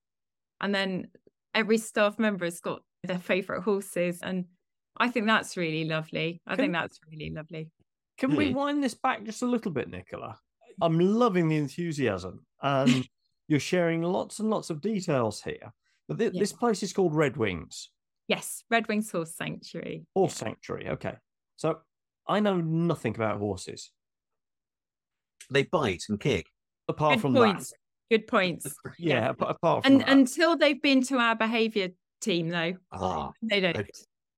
[0.60, 1.08] And then
[1.54, 4.18] every staff member has got their favourite horses.
[4.22, 4.46] And
[4.96, 6.42] I think that's really lovely.
[6.46, 7.70] I Can- think that's really lovely.
[8.18, 8.56] Can we Hmm.
[8.56, 10.38] wind this back just a little bit, Nicola?
[10.80, 12.88] I'm loving the enthusiasm, and
[13.48, 15.72] you're sharing lots and lots of details here.
[16.08, 16.40] But thi- Yeah.
[16.40, 17.90] this place is called Red Wings
[18.28, 20.06] Yes, Red Wings Horse Sanctuary.
[20.14, 20.88] Horse Sanctuary.
[20.90, 21.14] Okay,
[21.56, 21.80] so
[22.26, 23.90] I know nothing about horses
[25.50, 26.46] They bite and kick.
[26.88, 27.72] apart Good from points.
[28.10, 28.64] Good points.
[28.84, 28.92] that.
[28.98, 30.08] Yeah, ap- apart from And that.
[30.10, 31.88] until they've been to our behaviour
[32.20, 33.76] team, though, Ah, they don't.
[33.76, 33.90] okay.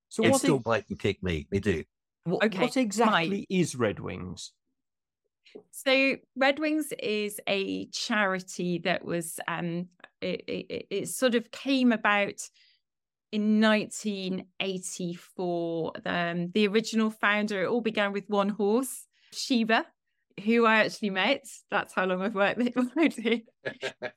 [0.09, 1.47] so they still bite and kick me.
[1.51, 1.83] They do.
[2.23, 4.51] what, Okay, what exactly is Red Wings?
[5.71, 9.87] So Red Wings is a charity that was um
[10.21, 12.41] it, it, it sort of came about
[13.31, 15.91] in 1984.
[16.05, 19.85] Um, the original founder, it all began with one horse, Shiva,
[20.43, 21.45] who I actually met.
[21.71, 22.77] That's how long I've worked with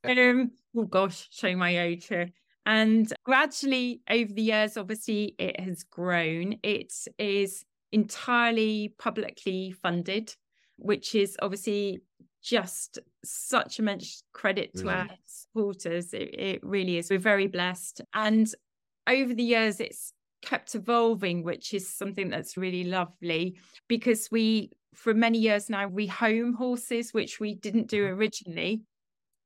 [0.05, 2.31] um, oh gosh, showing my age here.
[2.66, 6.57] And gradually over the years, obviously, it has grown.
[6.62, 10.35] It is entirely publicly funded,
[10.77, 12.01] which is obviously
[12.42, 16.12] just such immense credit to our supporters.
[16.12, 17.11] It, it really is.
[17.11, 18.03] We're very blessed.
[18.14, 18.53] And
[19.09, 25.14] over the years, it's kept evolving, which is something that's really lovely because we, for
[25.14, 28.83] many years now, we home horses, which we didn't do originally.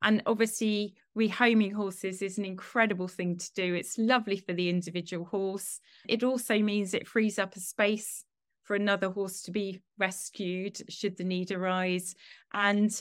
[0.03, 3.75] And obviously, rehoming horses is an incredible thing to do.
[3.75, 5.81] It's lovely for the individual horse.
[6.09, 8.25] It also means it frees up a space
[8.65, 12.15] for another horse to be rescued should the need arise.
[12.53, 13.01] And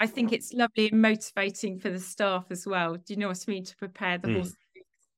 [0.00, 2.96] I think it's lovely and motivating for the staff as well.
[2.96, 3.64] Do you know what I mean?
[3.64, 4.30] To prepare the Mm.
[4.30, 4.54] horse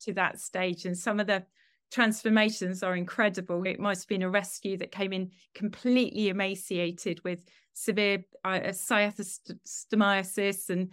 [0.01, 0.85] to that stage.
[0.85, 1.45] And some of the
[1.91, 3.63] transformations are incredible.
[3.65, 10.71] It might have been a rescue that came in completely emaciated with severe uh, cyathostomiasis
[10.71, 10.91] and,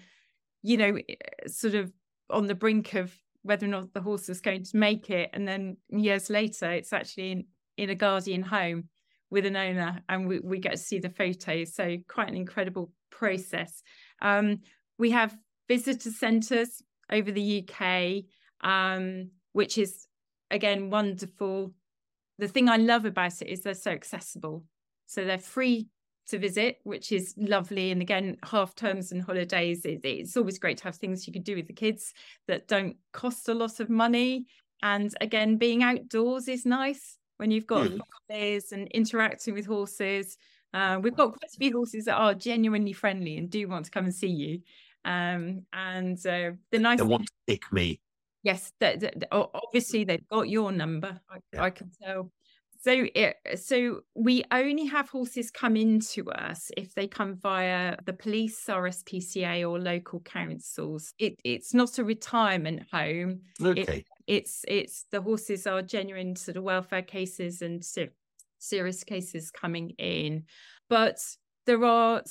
[0.62, 1.16] you know, eh,
[1.48, 1.92] sort of
[2.30, 5.30] on the brink of whether or not the horse was going to make it.
[5.34, 7.46] And then years later, it's actually in,
[7.78, 8.90] in a guardian home
[9.30, 11.74] with an owner and we, we get to see the photos.
[11.74, 13.82] So quite an incredible process.
[14.22, 14.60] Um,
[14.98, 15.36] we have
[15.68, 18.24] visitor centres over the UK,
[18.62, 20.08] um, which is
[20.52, 21.74] again wonderful.
[22.40, 24.66] The thing I love about it is they're so accessible.
[25.06, 25.90] So they're free
[26.28, 27.92] to visit, which is lovely.
[27.92, 31.44] And again, half terms and holidays, it, it's always great to have things you can
[31.44, 32.14] do with the kids
[32.48, 34.46] that don't cost a lot of money.
[34.82, 38.00] And again, being outdoors is nice when you've got Mm.
[38.28, 40.38] fires and interacting with horses.
[40.74, 43.92] Uh, we've got quite a few horses that are genuinely friendly and do want to
[43.92, 44.62] come and see you.
[45.06, 48.00] Um, and uh, the nice They want to pick me.
[48.44, 48.72] Yes,
[49.32, 51.20] obviously they've got your number.
[51.30, 51.64] I, Yeah.
[51.64, 52.32] I can tell.
[52.82, 58.12] So, it, so we only have horses come into us if they come via the
[58.12, 61.14] police, RSPCA, or local councils.
[61.18, 63.44] It, it's not a retirement home.
[63.62, 64.04] Okay.
[64.28, 68.14] It's it's the horses are genuine sort of welfare cases and ser-
[68.60, 70.44] serious cases coming in,
[70.90, 71.20] but
[71.66, 72.22] there are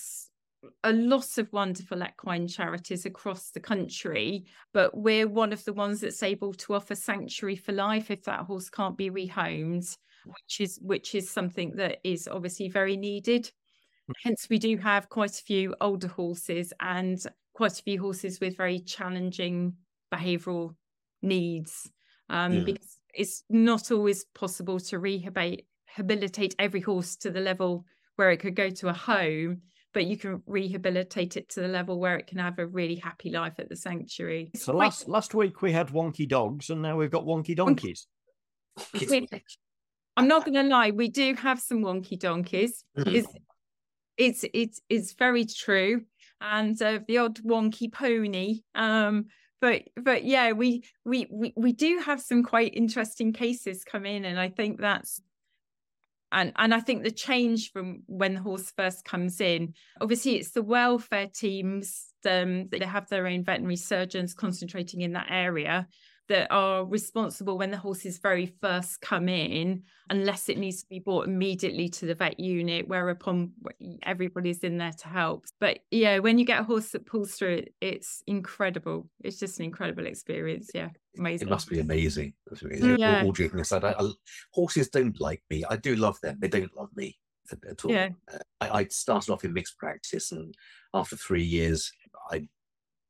[0.84, 6.00] a lot of wonderful equine charities across the country, but we're one of the ones
[6.00, 10.78] that's able to offer sanctuary for life if that horse can't be rehomed, which is
[10.82, 13.50] which is something that is obviously very needed.
[14.24, 17.18] Hence, we do have quite a few older horses and
[17.54, 19.76] quite a few horses with very challenging
[20.12, 20.76] behavioural
[21.22, 21.90] needs,
[22.28, 22.64] um, Yeah.
[22.64, 25.66] because it's not always possible to rehabilitate
[25.98, 27.84] rehabilitate every horse to the level
[28.16, 31.98] where it could go to a home but you can rehabilitate it to the level
[31.98, 34.50] where it can have a really happy life at the sanctuary.
[34.54, 37.54] It's So quite- last last week we had wonky dogs, and now we've got wonky
[37.56, 38.06] donkeys.
[40.16, 42.84] I'm not going to lie, we do have some wonky donkeys.
[42.98, 43.14] Mhm.
[43.14, 43.28] It's
[44.18, 46.02] it's it's it's very true,
[46.40, 48.60] and uh, the odd wonky pony.
[48.74, 49.26] Um,
[49.60, 54.24] but but yeah, we we we we do have some quite interesting cases come in,
[54.24, 55.20] and I think that's
[56.32, 60.52] and and I think the change from when the horse first comes in, obviously it's
[60.52, 65.86] the welfare teams um, that have their own veterinary surgeons concentrating in that area
[66.28, 70.98] that are responsible when the horses very first come in, unless it needs to be
[70.98, 73.52] brought immediately to the vet unit, whereupon
[74.02, 75.44] everybody's in there to help.
[75.60, 79.08] But yeah, when you get a horse that pulls through it, it's incredible.
[79.22, 80.70] It's just an incredible experience.
[80.74, 81.48] Yeah, amazing.
[81.48, 82.34] It must be amazing.
[82.46, 82.92] That's amazing.
[82.92, 83.24] All- Yeah.
[83.24, 84.10] All joking aside, I, I,
[84.52, 85.64] horses don't like me.
[85.68, 86.38] I do love them.
[86.40, 87.16] They don't love me
[87.50, 87.90] at, at all.
[87.92, 88.10] Yeah.
[88.32, 90.54] Uh, I, I started off in mixed practice, and
[90.94, 91.92] after three years,
[92.30, 92.46] I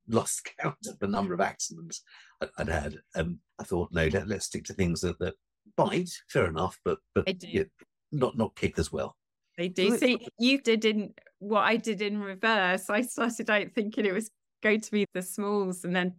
[0.08, 2.02] lost count of the number of accidents
[2.40, 2.96] I- I'd had.
[3.14, 5.34] Um, I thought, no, let, let's stick to things that, that
[5.76, 6.10] bite.
[6.28, 7.64] Fair enough, but but yeah,
[8.10, 9.16] not not kick as well.
[9.58, 9.90] They do.
[9.90, 12.88] Well, See, you did in what I did in reverse.
[12.88, 14.30] I started out thinking it was
[14.62, 16.14] going to be the smalls and then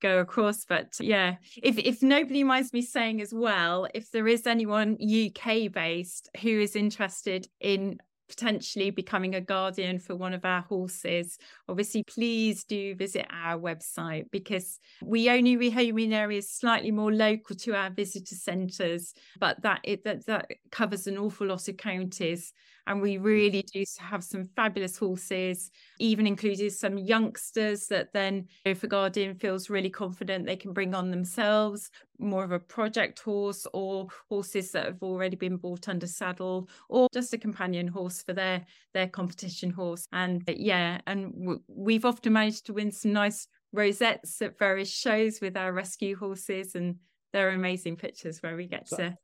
[0.00, 0.64] go across.
[0.64, 5.70] But yeah, if if nobody minds me saying as well, if there is anyone UK
[5.70, 7.98] based who is interested in
[8.30, 11.36] potentially becoming a guardian for one of our horses,
[11.68, 17.56] obviously please do visit our website because we only rehome in areas slightly more local
[17.56, 22.52] to our visitor centres, but that it that, that covers an awful lot of counties.
[22.90, 28.82] And we really do have some fabulous horses, even included some youngsters that then, if
[28.82, 33.64] a guardian feels really confident, they can bring on themselves more of a project horse
[33.72, 38.32] or horses that have already been bought under saddle or just a companion horse for
[38.32, 43.14] their their competition horse and uh, yeah and w- we've often managed to win some
[43.14, 46.96] nice rosettes at various shows with our rescue horses and
[47.32, 49.16] they're amazing pictures where we get to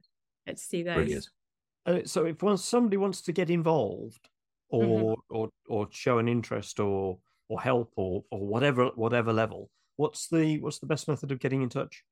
[0.47, 1.29] get to see those Brilliant.
[1.87, 4.29] Uh, so if once somebody wants to get involved
[4.69, 10.29] or or or show an interest or or help or or whatever whatever level, what's
[10.29, 12.05] the what's the best method of getting in touch?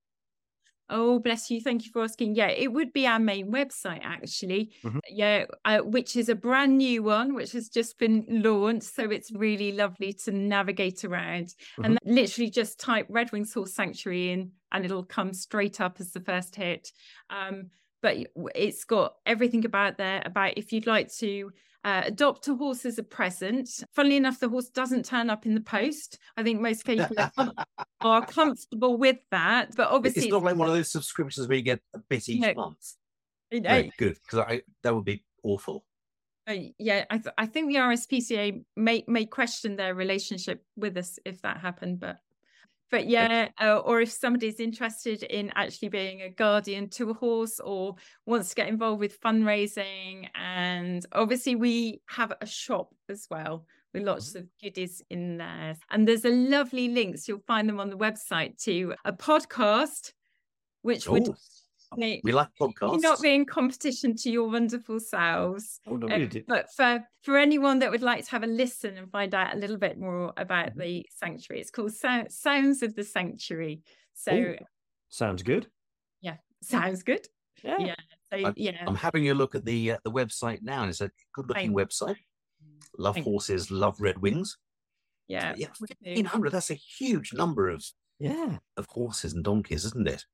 [0.91, 1.61] Oh, bless you.
[1.63, 2.35] Thank you for asking.
[2.35, 4.75] Yeah, it would be our main website, actually.
[4.83, 5.01] Mhm.
[5.09, 8.85] Yeah, uh, which is a brand new one, which has just been launched.
[8.95, 11.55] So it's really lovely to navigate around.
[11.83, 16.21] And literally just type Redwings Horse Sanctuary in, and it'll come straight up as the
[16.21, 16.93] first hit.
[17.31, 17.71] Um,
[18.05, 18.19] but
[18.55, 21.51] it's got everything about there about if you'd like to
[21.85, 23.67] uh, adopt a horse as a present.
[23.95, 26.19] Funnily enough, the horse doesn't turn up in the post.
[26.37, 27.53] I think most people are, com-
[28.03, 31.63] are comfortable with that, but obviously it's not like one of those subscriptions where you
[31.65, 32.53] get a bit each No.
[32.55, 32.93] month.
[33.51, 35.87] you know, No, good, because I that would be awful.
[36.47, 41.19] Uh, yeah, I, th- I think the RSPCA may may question their relationship with us
[41.25, 42.19] if that happened, but
[42.95, 47.59] but yeah, uh, or if somebody's interested in actually being a guardian to a horse
[47.59, 53.67] or wants to get involved with fundraising, and obviously we have a shop as well
[53.93, 57.91] with lots of goodies in there, and there's a lovely links you'll find them on
[57.91, 60.13] the website to a podcast,
[60.83, 61.35] which would
[61.97, 63.01] We like podcasts.
[63.01, 65.81] not be in competition to your wonderful selves.
[65.87, 66.45] Oh, no, did.
[66.47, 69.57] but for for anyone that would like to have a listen and find out a
[69.59, 70.81] little bit more about Mm-hmm.
[70.81, 73.83] the sanctuary, it's called Sou- Sounds of the Sanctuary.
[74.15, 74.65] So Oh.
[75.09, 75.69] Sounds good.
[76.21, 77.27] yeah, sounds good.
[77.63, 77.77] Yeah.
[77.79, 77.95] Yeah.
[78.31, 81.01] So I'm- yeah, I'm having a look at the uh, the website now, and it's
[81.01, 82.17] a good-looking Thank- website.
[82.99, 84.51] Love horses, love Redwings.
[85.29, 86.51] yeah, yeah, fifteen hundred.
[86.53, 87.85] That's a huge number of
[88.19, 88.59] Yeah.
[88.77, 90.25] of horses and donkeys, isn't it?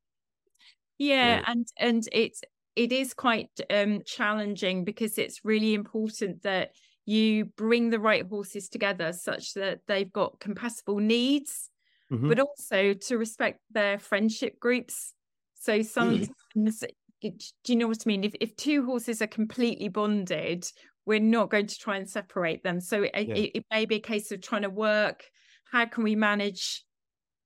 [1.01, 1.45] Yeah, Yeah.
[1.47, 2.43] and and it's
[2.77, 6.73] it is quite um challenging because it's really important that
[7.07, 11.71] you bring the right horses together such that they've got compatible needs,
[12.11, 12.33] Mhm.
[12.33, 15.15] but also to respect their friendship groups.
[15.55, 16.85] So sometimes,
[17.23, 17.33] do
[17.69, 18.25] you know what I mean?
[18.25, 20.67] If if two horses are completely bonded,
[21.07, 22.81] we're not going to try and separate them.
[22.81, 23.37] So it, Yeah.
[23.37, 25.25] it, it may be a case of trying to work.
[25.73, 26.85] How can we manage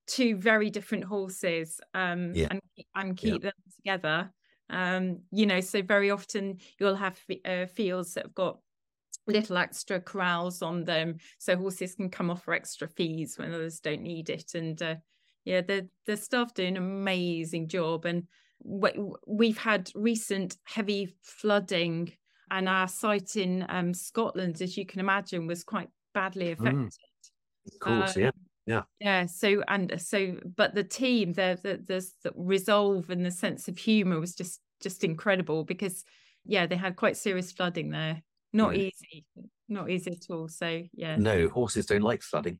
[0.07, 2.49] two very different horses um, Yeah.
[2.51, 2.61] and
[2.95, 3.37] and Yeah.
[3.37, 4.33] keep them together?
[4.71, 8.61] Um, you know, so very often you'll have uh, fields that have got
[9.27, 13.81] little extra corrals on them, so horses can come off for extra fees when others
[13.81, 14.55] don't need it.
[14.55, 14.97] And uh,
[15.45, 18.05] yeah, the the staff do an amazing job.
[18.05, 18.29] And
[18.63, 22.13] w- we've had recent heavy flooding,
[22.51, 26.81] and our site in um, Scotland, as you can imagine, was quite badly affected.
[27.67, 28.31] Of course, Uh, yeah.
[28.67, 28.83] Yeah.
[29.01, 33.31] Yeah so and uh, so, but the team, the the the, the resolve and the
[33.31, 36.05] sense of humour was just just incredible because
[36.45, 38.23] yeah, they had quite serious flooding there.
[38.53, 38.85] Not Yeah.
[38.85, 39.25] easy,
[39.69, 40.49] not easy at all.
[40.49, 42.59] So yeah, No, horses don't like flooding.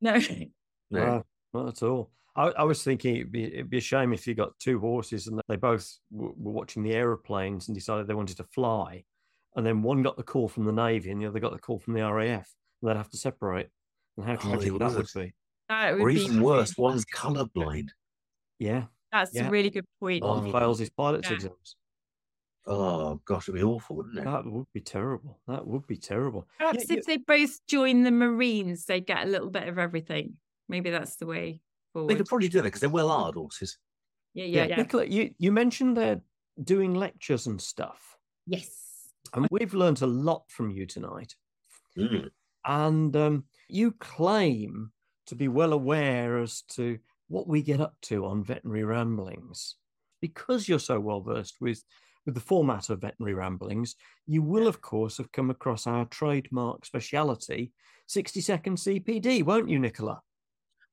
[0.00, 0.50] no, mm,
[0.90, 1.00] No.
[1.04, 1.24] No,
[1.54, 2.10] not at all.
[2.34, 5.26] I, I was thinking it'd be, it'd be a shame if you got two horses
[5.26, 9.04] and they both w- were watching the aeroplanes and decided they wanted to fly,
[9.56, 11.78] and then one got the call from the Navy and the other got the call
[11.78, 12.52] from the RAF,
[12.82, 13.70] and they'd have to separate.
[14.16, 15.08] And how Oh, they tragic that would would.
[15.14, 15.34] be.
[15.68, 17.88] that would or be even worse, one's colourblind.
[18.58, 19.46] Yeah, That's yeah.
[19.48, 20.22] a really good point.
[20.24, 20.38] Oh.
[20.40, 21.34] one fails his pilot's Yeah.
[21.34, 21.76] exams.
[22.68, 24.24] Oh gosh, it'd be awful, wouldn't it?
[24.24, 25.38] That would be terrible.
[25.46, 26.48] That would be terrible.
[26.58, 30.38] Perhaps yeah, if they both join the Marines, they get a little bit of everything.
[30.68, 31.60] Maybe that's the way
[31.92, 32.08] forward.
[32.10, 33.78] They could probably do that because they're well hard horses.
[34.34, 34.76] Yeah, yeah, yeah.
[34.76, 36.20] Nicola, you, you mentioned they're
[36.64, 39.12] doing lectures and stuff, Yes.
[39.34, 41.36] and we've learned a lot from you tonight.
[41.96, 42.30] Mm.
[42.64, 44.92] And um, you claim
[45.26, 46.98] to be well aware as to
[47.28, 49.74] what we get up to on veterinary ramblings.
[50.20, 51.82] Because you're so well versed with,
[52.24, 53.96] with the format of veterinary ramblings,
[54.26, 57.72] you will, of course, have come across our trademark speciality,
[58.06, 60.20] 60 second CPD, won't you, Nicola?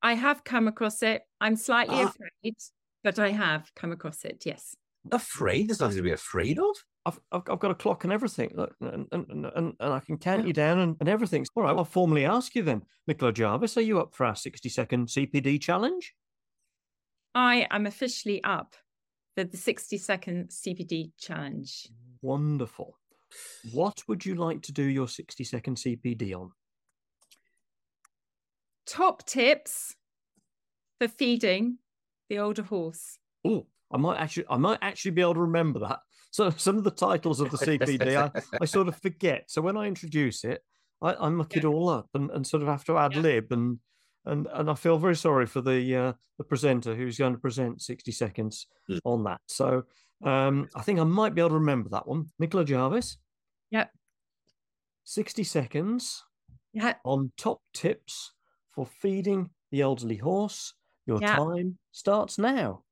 [0.02, 1.22] I have come across it.
[1.40, 2.08] I'm slightly Ah.
[2.08, 2.56] afraid,
[3.02, 4.42] but I have come across it.
[4.44, 4.74] Yes.
[5.10, 5.68] Afraid?
[5.68, 6.74] There's nothing to be afraid of.
[7.06, 10.00] I've, I've, I've got a clock and everything, uh, look, and, and, and, and I
[10.00, 11.44] can count you down and, and everything.
[11.54, 14.68] All right, I'll formally ask you then, Nicola Jarvis, are you up for our 60
[14.68, 16.14] second CPD challenge?
[17.34, 18.74] I am officially up
[19.34, 21.88] for the 60 second CPD challenge.
[22.22, 22.96] Wonderful.
[23.72, 26.52] What would you like to do your 60 second CPD on?
[28.86, 29.96] Top tips
[31.00, 31.78] for feeding
[32.28, 33.18] the older horse.
[33.44, 36.00] Oh, I might actually, I might actually be able to remember that.
[36.34, 39.44] So some of the titles of the CPD, I, I sort of forget.
[39.48, 40.64] So when I introduce it,
[41.00, 43.20] I, I muck it all up and, and sort of have to ad Yeah.
[43.20, 43.78] lib and
[44.24, 47.82] and and I feel very sorry for the uh, the presenter who's going to present
[47.82, 48.98] 60 seconds Mm.
[49.04, 49.40] on that.
[49.46, 49.84] So
[50.24, 52.26] um, I think I might be able to remember that one.
[52.40, 53.16] Nicola Jarvis.
[53.70, 53.90] Yep.
[55.04, 56.24] 60 seconds
[56.72, 56.94] Yeah.
[57.04, 58.32] on top tips
[58.72, 60.74] for feeding the elderly horse.
[61.06, 61.36] Your Yeah.
[61.36, 62.83] time starts now.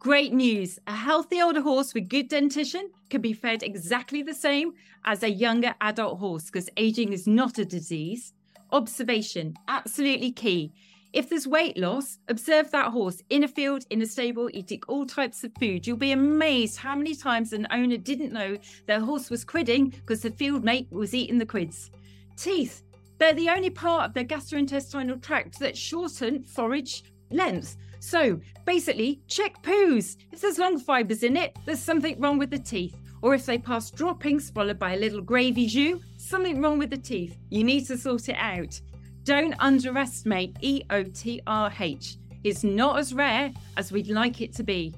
[0.00, 0.78] Great news.
[0.86, 4.72] A healthy older horse with good dentition can be fed exactly the same
[5.04, 8.32] as a younger adult horse because aging is not a disease.
[8.72, 10.72] Observation, absolutely key.
[11.12, 15.04] If there's weight loss, observe that horse in a field, in a stable, eating all
[15.04, 15.86] types of food.
[15.86, 20.22] You'll be amazed how many times an owner didn't know their horse was quidding because
[20.22, 21.90] the field mate was eating the quids.
[22.38, 22.84] Teeth,
[23.18, 27.76] they're the only part of the gastrointestinal tract that shorten forage length.
[28.00, 30.16] So basically, check poos.
[30.32, 32.96] If there's long fibres in it, there's something wrong with the teeth.
[33.22, 36.96] Or if they pass droppings followed by a little gravy jus, something wrong with the
[36.96, 37.36] teeth.
[37.50, 38.80] You need to sort it out.
[39.24, 42.16] Don't underestimate EOTRH.
[42.42, 44.94] It's not as rare as we'd like it to be.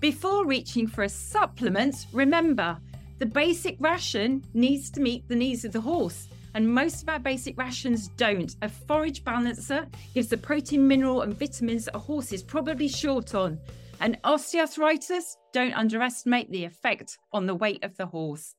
[0.00, 2.78] Before reaching for a supplement, remember
[3.18, 7.18] the basic ration needs to meet the needs of the horse, and most of our
[7.18, 8.54] basic rations don't.
[8.62, 13.34] A forage balancer gives the protein, mineral, and vitamins that a horse is probably short
[13.34, 13.58] on.
[14.00, 18.54] And osteoarthritis, don't underestimate the effect on the weight of the horse.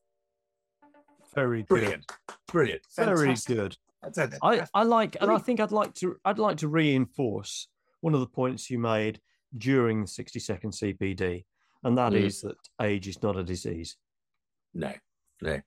[1.35, 1.67] Very good.
[1.67, 2.11] Brilliant.
[2.47, 2.81] Brilliant.
[2.95, 3.77] Very good.
[4.01, 7.67] That's- that's- I, I like, and I think I'd like to, I'd like to reinforce
[8.01, 9.19] one of the points you made
[9.57, 11.45] during the 60 second CPD,
[11.83, 12.47] and that is Mm.
[12.49, 13.97] that age is not a disease.
[14.73, 14.93] No,
[15.41, 15.59] no.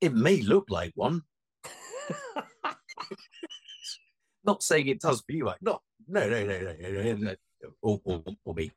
[0.00, 1.22] It may look like one.
[4.44, 7.34] Not saying it does be like no, no, no, no, no, no, no, no.
[7.82, 8.70] Or, or, or me.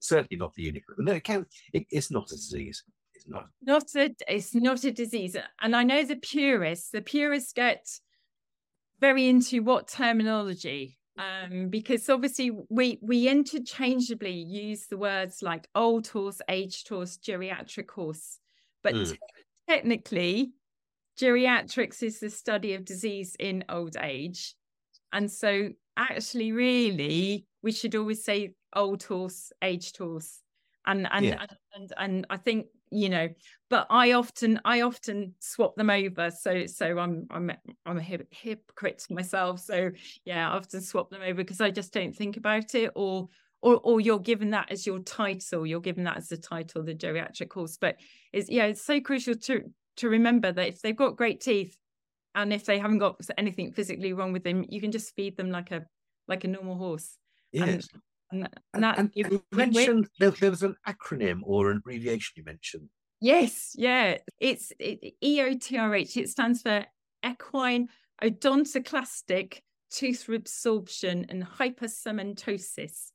[0.00, 0.98] Certainly not the unicorn.
[1.00, 1.46] No, it can.
[1.72, 2.84] It, it's not a disease.
[3.14, 3.46] It's not.
[3.62, 5.36] Not a, it's not a disease.
[5.60, 7.86] And I know the purists, the purists get
[9.00, 10.98] very into what terminology.
[11.18, 17.90] um, because obviously we we interchangeably use the words like old horse, aged horse, geriatric
[17.90, 18.38] horse,
[18.82, 19.16] but Mm.
[19.68, 20.52] Te- technically,
[21.18, 24.54] geriatrics is the study of disease in old age,
[25.12, 30.42] and so actually, really, we should always say old horse, aged horse,
[30.86, 31.38] and and Yeah.
[31.40, 33.28] and, and and I think you know,
[33.70, 37.50] but I often I often swap them over, so so I'm I'm
[37.86, 39.90] I'm a hip, hypocrite myself, so
[40.24, 43.28] yeah, I often swap them over because I just don't think about it, or
[43.62, 46.86] or or you're given that as your title, you're given that as the title, of
[46.86, 47.78] the geriatric horse.
[47.80, 47.96] But
[48.32, 49.62] it's yeah, it's so crucial to
[49.96, 51.76] to remember that if they've got great teeth,
[52.34, 55.50] and if they haven't got anything physically wrong with them, you can just feed them
[55.50, 55.84] like a
[56.28, 57.16] like a normal horse.
[57.52, 57.88] Yes.
[58.30, 61.78] And, and, And, that and if- you mentioned there, there was an acronym or an
[61.78, 62.88] abbreviation you mentioned.
[63.20, 64.18] Yes, yeah.
[64.38, 66.16] It's it, EOTRH.
[66.16, 66.84] It stands for
[67.24, 67.88] equine
[68.22, 73.12] odontoclastic tooth reabsorption and hypercementosis.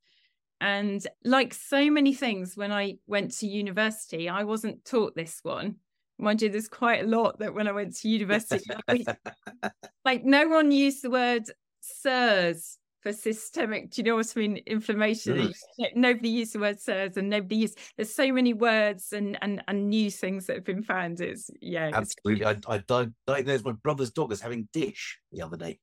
[0.62, 5.78] And like so many things, when I went to university, I wasn't taught this one.
[6.20, 9.06] Mind you, there's quite a lot that when I went to university, we-
[10.06, 11.46] like no one used the word
[11.82, 14.58] SIRS for systemic, do you know what I mean?
[14.68, 15.52] Inflammation.
[15.80, 15.96] Mm.
[15.96, 19.90] Nobody used the word SIRS and nobody used, there's so many words and, and, and
[19.90, 21.20] new things that have been found.
[21.22, 21.88] It's, yeah.
[21.88, 22.46] it's- Absolutely.
[22.46, 22.84] I, I
[23.26, 25.80] diagnosed my brother's dog as having dish the other day.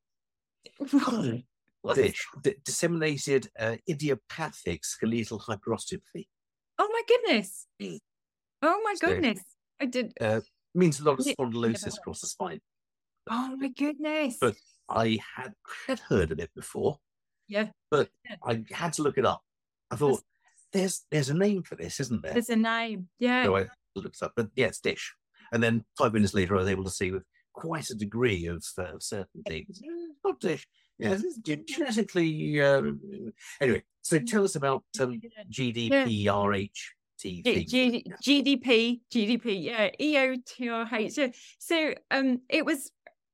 [1.96, 2.26] Dish.
[2.42, 6.28] D- disseminated uh, idiopathic skeletal hyperostrophy.
[6.78, 7.66] Oh my goodness.
[7.82, 7.98] Mm.
[8.62, 9.40] Oh my So- goodness.
[9.80, 10.12] I did.
[10.20, 10.40] Uh,
[10.74, 12.60] means a lot of spondylosis across the spine.
[13.30, 14.36] Oh my goodness.
[14.40, 14.56] But
[14.88, 15.52] I had
[15.86, 16.98] had heard of it before.
[17.46, 17.68] Yeah.
[17.90, 18.36] But Yeah.
[18.44, 19.42] I had to look it up.
[19.90, 20.22] I thought
[20.72, 22.32] there's there's a name for this, isn't there?
[22.32, 23.08] There's a name.
[23.18, 23.44] Yeah.
[23.44, 24.32] So I looked it up.
[24.36, 25.14] But yeah, it's dish.
[25.52, 27.22] And then five minutes later, I was able to see with
[27.54, 29.66] quite a degree of, uh, certainty.
[29.68, 30.66] it's, "Eh, not dish.
[30.98, 32.60] Yes, it's ge- genetically.
[32.60, 32.82] Uh,
[33.60, 35.20] anyway, so tell us about um,
[35.50, 35.90] GDPRH
[36.24, 36.74] Yeah.
[37.22, 41.12] G- GDP, GDP, yeah, EOTRH.
[41.12, 42.90] So, so um, it was,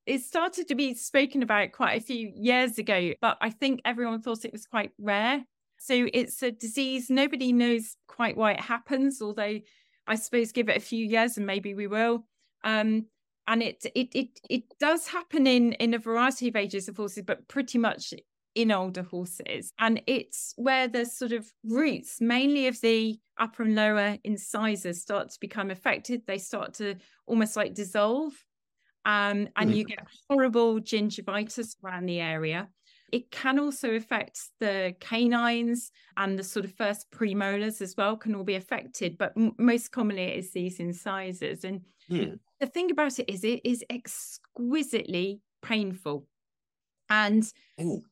[0.07, 4.21] it started to be spoken about quite a few years ago, but I think everyone
[4.23, 5.45] thought it was quite rare.
[5.79, 9.61] So it's a disease, nobody knows quite why it happens, although
[10.07, 12.27] I suppose give it a few years and maybe we will.
[12.62, 13.07] Um,
[13.47, 17.25] and it it it it does happen in in a variety of ages of horses,
[17.27, 18.13] but pretty much
[18.55, 19.73] in older horses.
[19.79, 25.31] And it's where the sort of roots, mainly of the upper and lower incisors, start
[25.31, 26.23] to become affected.
[26.27, 28.45] They start to almost like dissolve.
[29.05, 29.75] Um, and Mm.
[29.75, 32.71] you get horrible gingivitis around the area.
[33.13, 38.35] It can also affect the canines and the sort of first premolars as well, can
[38.35, 39.19] all be affected.
[39.19, 41.65] But m- most commonly, it is these incisors.
[41.65, 42.35] And Hmm.
[42.61, 46.27] The thing about it is, it is exquisitely painful.
[47.11, 47.45] And
[47.81, 48.03] Ooh.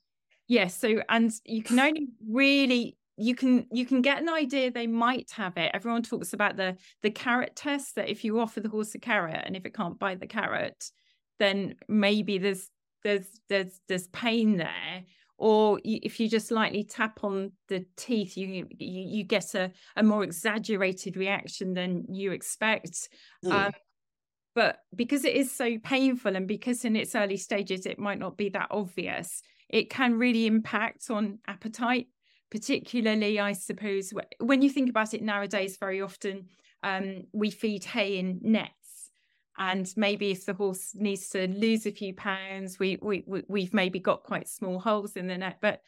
[0.48, 4.86] yeah so and you can only really you can you can get an idea they
[4.86, 8.68] might have it everyone talks about the the carrot test that if you offer the
[8.68, 10.90] horse a carrot and if it can't bite the carrot
[11.38, 12.68] then maybe there's
[13.02, 15.02] there's there's there's pain there
[15.38, 20.02] or if you just lightly tap on the teeth you you, you get a, a
[20.02, 23.08] more exaggerated reaction than you expect
[23.42, 23.52] Hmm.
[23.52, 23.72] um,
[24.54, 28.36] but because it is so painful and because in its early stages it might not
[28.36, 32.06] be that obvious it can really impact on appetite
[32.50, 36.46] particularly i suppose when you think about it nowadays very often
[36.82, 39.10] um, we feed hay in nets.
[39.58, 43.74] And maybe if the horse needs to lose a few pounds we, we we- we've
[43.74, 45.82] maybe got quite small holes in the net but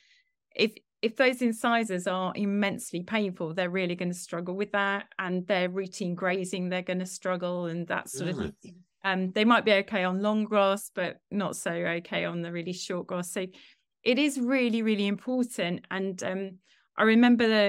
[0.55, 0.75] if
[1.05, 5.69] if those incisors are immensely painful they're really going to struggle with that and their
[5.69, 8.55] routine grazing they're going to struggle and that sort of Mm.
[8.63, 8.77] thing.
[9.05, 12.73] um they might be okay on long grass but not so okay on the really
[12.73, 13.47] short grass so
[14.03, 16.43] it is really really important and um
[16.97, 17.67] i remember the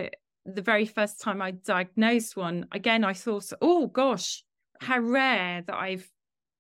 [0.58, 4.44] the very first time i diagnosed one again i thought oh gosh
[4.80, 6.08] how rare that i've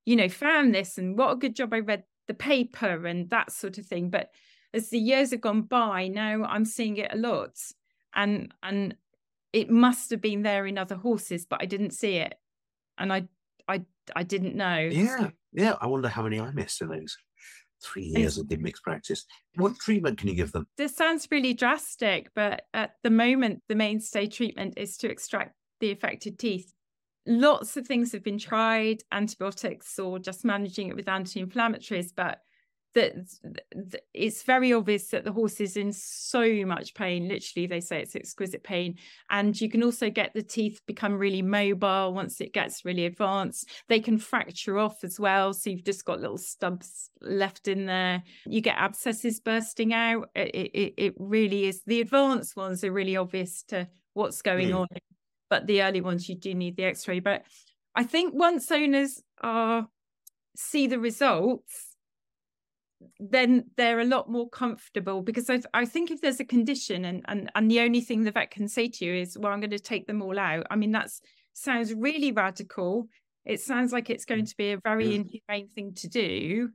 [0.05, 3.51] you know found this and what a good job i read the paper and that
[3.51, 4.30] sort of thing but
[4.76, 7.57] as the years have gone by now i'm seeing it a lot
[8.13, 8.95] and and
[9.53, 12.36] it must have been there in other horses but i didn't see it
[12.97, 13.23] and i
[13.67, 13.82] i
[14.15, 15.76] i didn't know Yeah, yeah.
[15.82, 17.17] I wonder how many I missed in those
[17.82, 19.26] three years of mixed practice.
[19.55, 20.67] What treatment can you give them?
[20.78, 25.91] this sounds really drastic, but at the moment, the mainstay treatment is to extract the
[25.91, 26.73] affected teeth.
[27.28, 32.39] Lots of things have been tried, antibiotics or just managing it with anti inflammatories, but
[32.95, 33.13] that
[34.13, 37.27] it's very obvious that the horse is in so much pain.
[37.27, 38.95] Literally, they say it's exquisite pain.
[39.29, 43.69] And you can also get the teeth become really mobile once it gets really advanced.
[43.89, 45.53] They can fracture off as well.
[45.53, 48.23] So you've just got little stubs left in there.
[48.45, 50.29] You get abscesses bursting out.
[50.33, 51.83] It, it, it really is.
[51.85, 54.79] The advanced ones are really obvious to what's going Mm.
[54.79, 54.87] on.
[55.49, 57.19] But the early ones, you do need the x ray.
[57.19, 57.43] But
[57.93, 59.87] I think once owners are
[60.55, 61.84] see the results,
[63.19, 67.23] then they're a lot more comfortable because I, I think if there's a condition and,
[67.27, 69.69] and and the only thing the vet can say to you is well i'm going
[69.71, 70.65] to take them all out.
[70.69, 71.09] I mean that
[71.53, 73.07] sounds really radical.
[73.45, 75.15] It sounds like it's going to be a very Mm.
[75.15, 76.69] inhumane thing to do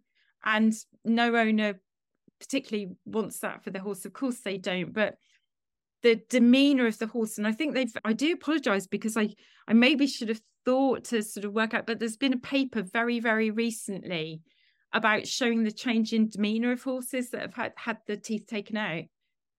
[0.45, 0.73] and
[1.05, 1.81] no owner
[2.39, 4.05] particularly wants that for the horse.
[4.05, 5.17] Of course they don't but
[6.03, 9.29] the demeanor of the horse and i think they've i do apologize because i
[9.69, 12.83] i maybe should have thought to sort of work out but there's been a paper
[12.83, 14.41] very very recently
[14.93, 18.77] about showing the change in demeanor of horses that have had, had the teeth taken
[18.77, 19.05] out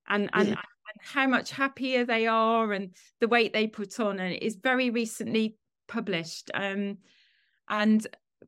[0.10, 0.56] and and, Yeah.
[0.56, 4.56] and how much happier they are and the weight they put on and it is
[4.56, 5.58] very recently
[5.88, 6.98] published um
[7.70, 8.06] and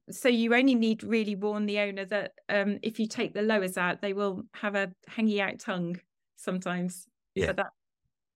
[0.10, 3.78] so you only need really warn the owner that um if you take the lowers
[3.78, 6.00] out they will have a hanging out tongue
[6.36, 7.54] sometimes Yeah.
[7.54, 7.68] that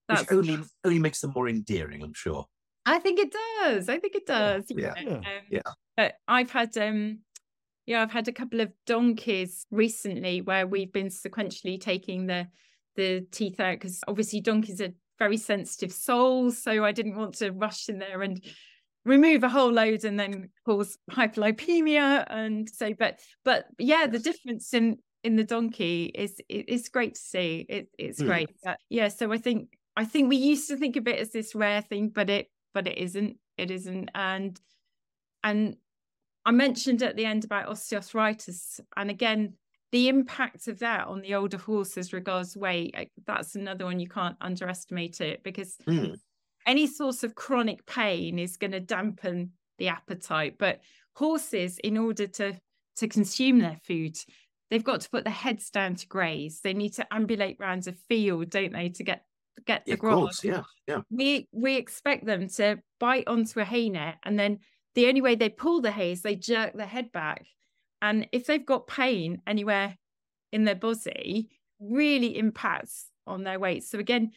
[0.08, 2.46] that's only only makes them more endearing, I'm sure.
[2.86, 3.90] I think it does.
[3.90, 4.64] I think it does.
[4.70, 5.62] you yeah, yeah, um, yeah.
[5.98, 7.20] But I've had um
[7.88, 12.48] yeah, I've had a couple of donkeys recently where we've been sequentially taking the
[12.96, 16.62] the teeth out because obviously donkeys are very sensitive souls.
[16.62, 18.44] So I didn't want to rush in there and
[19.06, 24.74] remove a whole load and then cause hyperlipemia and so but but yeah the difference
[24.74, 28.26] in in the donkey is it, it's great to see it, it's Mm.
[28.26, 31.32] great but yeah so i think i think we used to think of it as
[31.32, 34.60] this rare thing but it but it isn't it isn't and
[35.42, 35.78] and
[36.48, 39.54] i mentioned at the end about osteoarthritis and again
[39.92, 42.96] the impact of that on the older horse as regards weight
[43.26, 46.18] that's another one you can't underestimate it because Mm.
[46.66, 50.82] any source of chronic pain is going to dampen the appetite but
[51.16, 52.60] horses in order to
[52.96, 54.18] to consume their food
[54.70, 57.94] they've got to put their heads down to graze they need to ambulate round a
[58.10, 59.24] field don't they to get
[59.66, 61.02] get the of grass course, yeah, yeah.
[61.10, 64.60] we we expect them to bite onto a hay net and then
[64.98, 67.46] the only way they pull the hay is they jerk their head back.
[68.02, 69.96] And if they've got pain anywhere
[70.52, 73.84] in their body really impacts on their weight.
[73.84, 74.32] So again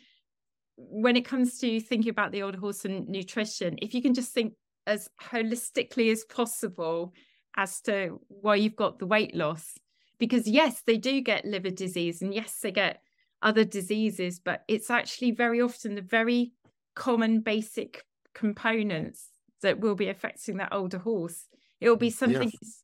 [0.77, 4.33] when it comes to thinking about the older horse and nutrition if you can just
[4.33, 4.53] think
[4.87, 7.13] as holistically as possible
[7.57, 9.75] as to why you've got the weight loss
[10.19, 13.03] because yes they do get liver disease and yes they get
[13.43, 16.53] other diseases but it's actually very often the very
[16.95, 18.05] common basic
[18.35, 19.30] components
[19.63, 21.47] that will be affecting that older horse
[21.81, 22.83] it will be mm, something as,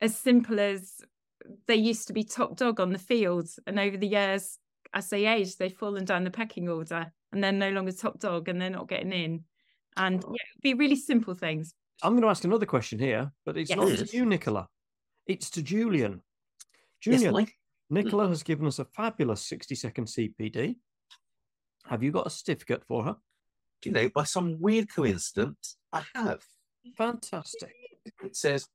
[0.00, 1.00] as simple as
[1.66, 4.58] they used to be top dog on the fields and over the years
[4.94, 8.48] as they age they've fallen down the pecking order and they're no longer top dog
[8.48, 9.44] and they're not getting in
[9.96, 10.30] and oh.
[10.30, 13.74] yeah it'd be really simple things I'm going to ask another question here, but it's
[13.74, 14.66] not to you, Nicola.
[15.26, 16.20] It's to Julian.
[17.00, 17.48] Julian, Mike.
[17.48, 17.52] Mm.
[17.90, 20.76] Nicola has given us a fabulous 60 second CPD.
[21.86, 23.16] Have you got a certificate for her?
[23.84, 26.40] You know, by some weird coincidence, I have.
[26.96, 27.74] Fantastic.
[28.24, 28.66] It says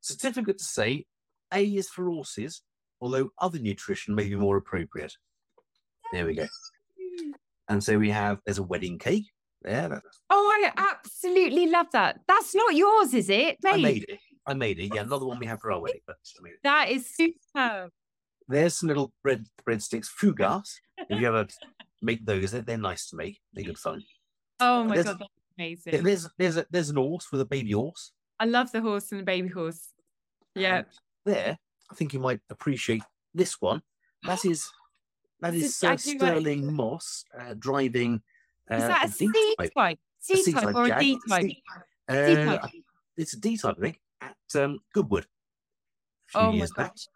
[0.00, 1.06] certificate to say
[1.52, 2.62] A is for horses,
[3.00, 5.14] although other nutrition may be more appropriate.
[6.12, 6.46] There we go.
[7.68, 9.24] And so we have there's a wedding cake
[9.62, 10.02] there.
[10.28, 14.18] oh i absolutely love that that's not yours is it I made it.
[14.46, 14.94] I made it.
[14.94, 16.58] Yeah, another one we have for our wedding, but I made it.
[16.64, 17.90] that is superb
[18.46, 20.80] There's some little bread breadsticks, fougasse.
[21.08, 21.46] If you ever
[22.02, 23.40] make those, they're, they're nice to me.
[23.54, 24.02] They're good fun.
[24.60, 27.72] Oh my There's- god that's amazing There's there's a, there's an horse with a baby
[27.72, 28.12] horse.
[28.40, 29.90] i love the horse and the baby horse
[30.54, 30.86] yeah And
[31.24, 31.58] there,
[31.90, 33.02] I think you might appreciate
[33.34, 33.82] this one.
[34.24, 34.70] That is
[35.40, 36.30] that is Sir exactly right.
[36.40, 38.22] Stirling Moss uh, driving.
[38.70, 39.28] Uh, is that a C
[39.74, 39.98] type.
[40.20, 40.98] C type or a.
[41.00, 41.50] D type
[42.08, 42.68] Uh,
[43.16, 45.24] it's a D type, I think, at um, Goodwood.
[45.24, 46.88] A few oh my years back.
[46.90, 47.06] gosh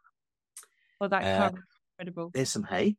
[1.00, 2.96] oh that Uh, car is incredible There's some hay,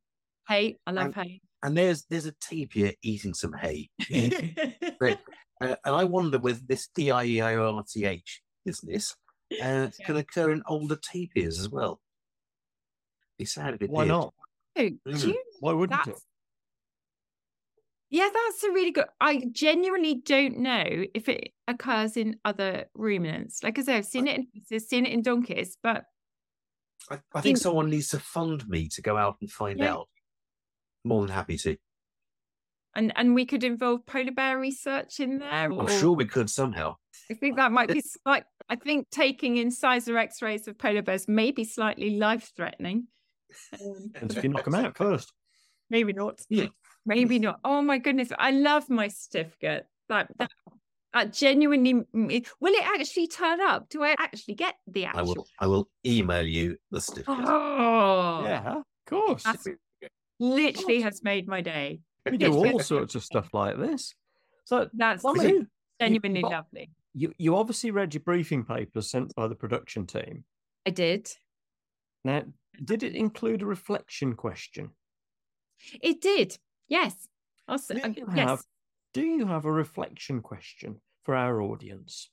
[0.47, 3.89] hey i love hay and there's there's a tapir eating some hay.
[4.99, 5.19] But,
[5.61, 9.15] uh, and I wonder with this D I E I O R T H business
[9.61, 11.99] uh, can occur in older tapirs as well.
[13.37, 14.09] Be sad if it Why did.
[14.09, 14.33] not?
[14.77, 15.27] Oh, Mm.
[15.27, 16.15] you Why wouldn't it?
[18.11, 19.05] Yeah, that's a really good.
[19.21, 23.63] I genuinely don't know if it occurs in other ruminants.
[23.63, 26.05] Like I say, I've seen it in horses, seen it in donkeys, but
[27.11, 29.93] I, I think In- someone needs to fund me to go out and find Yeah.
[29.93, 30.09] out.
[31.09, 31.75] More than happy to.
[32.95, 35.49] and and we could involve polar bear research in there.
[35.51, 36.95] I'm or- sure we could somehow.
[37.31, 41.51] I think that might be slight, I think taking incisor X-rays of polar bears may
[41.51, 43.07] be slightly life-threatening.
[43.73, 45.31] Um, And if you knock them out first.
[45.89, 46.41] maybe not.
[46.49, 46.67] Yeah.
[47.05, 47.59] Maybe not.
[47.63, 49.85] Oh my goodness, I love my certificate.
[50.09, 50.51] That that,
[51.13, 51.93] that genuinely.
[52.59, 53.89] Will it actually turn up?
[53.89, 55.45] Do I actually get the I will.
[55.59, 57.45] I will email you the certificate.
[57.47, 59.43] Oh, Yeah, of course.
[59.43, 59.67] That's
[60.39, 62.01] literally has made my day.
[62.29, 64.13] We do all sorts of stuff like this.
[64.65, 65.67] So That's you-
[65.99, 66.91] genuinely but- lovely.
[67.13, 70.43] you, you obviously read your briefing papers sent by the production team.
[70.85, 71.29] I did.
[72.23, 72.43] Now,
[72.83, 74.91] did it include a reflection question?
[76.01, 76.57] It did.
[76.87, 77.27] Yes.
[77.67, 78.49] Also, Do um, you yes.
[78.49, 78.63] have,
[79.13, 82.29] do you have a reflection question for our audience,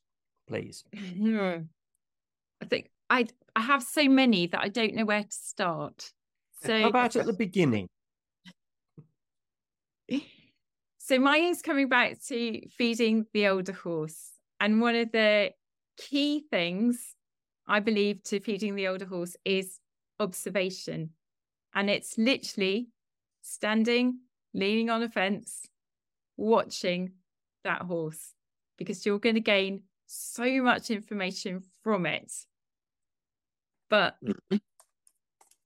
[0.49, 0.85] please?
[0.95, 6.13] I think I I have so many that I don't know where to start.
[6.65, 7.89] So How about at the beginning?
[11.07, 14.33] So mine is coming back to feeding the older horse.
[14.59, 15.53] And one of the
[15.97, 17.15] key things
[17.65, 19.79] I believe to feeding the older horse is
[20.19, 21.11] observation.
[21.73, 22.89] And it's literally
[23.41, 24.19] standing,
[24.53, 25.63] leaning on a fence,
[26.37, 27.13] watching
[27.63, 28.33] that horse
[28.77, 32.33] because you're going to gain so much information from it.
[33.89, 34.57] But mm-hmm.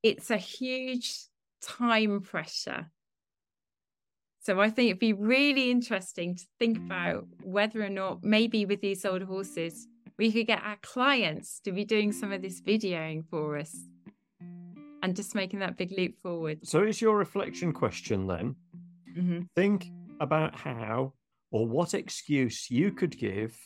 [0.03, 1.16] it's a huge
[1.62, 2.91] time pressure.
[4.43, 8.80] So I think it'd be really interesting to think about whether or not maybe with
[8.80, 9.86] these old horses,
[10.18, 13.76] we could get our clients to be doing some of this videoing for us
[15.03, 16.59] and just making that big leap forward.
[16.66, 18.57] So it's your reflection question then.
[19.14, 19.47] Mhm.
[19.55, 21.12] Think about how
[21.51, 23.59] or what excuse you could give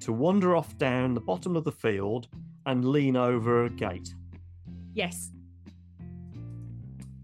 [0.00, 2.28] to wander off down the bottom of the field
[2.64, 4.14] and lean over a gate.
[4.94, 5.30] Yes.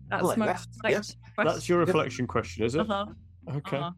[0.09, 1.01] That's like my that, yeah.
[1.37, 1.87] Reflection That's your Yep.
[1.89, 2.81] reflection question, is it?
[2.91, 3.07] Uh-huh,
[3.57, 3.77] Okay.
[3.79, 3.93] uh-huh.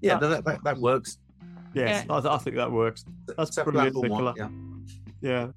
[0.00, 1.18] yeah, no, that, that, that works.
[1.74, 3.04] Yes, I, th- I think that works.
[3.36, 4.50] That's It's a brilliant, platform one, Nicola.
[5.20, 5.50] yeah.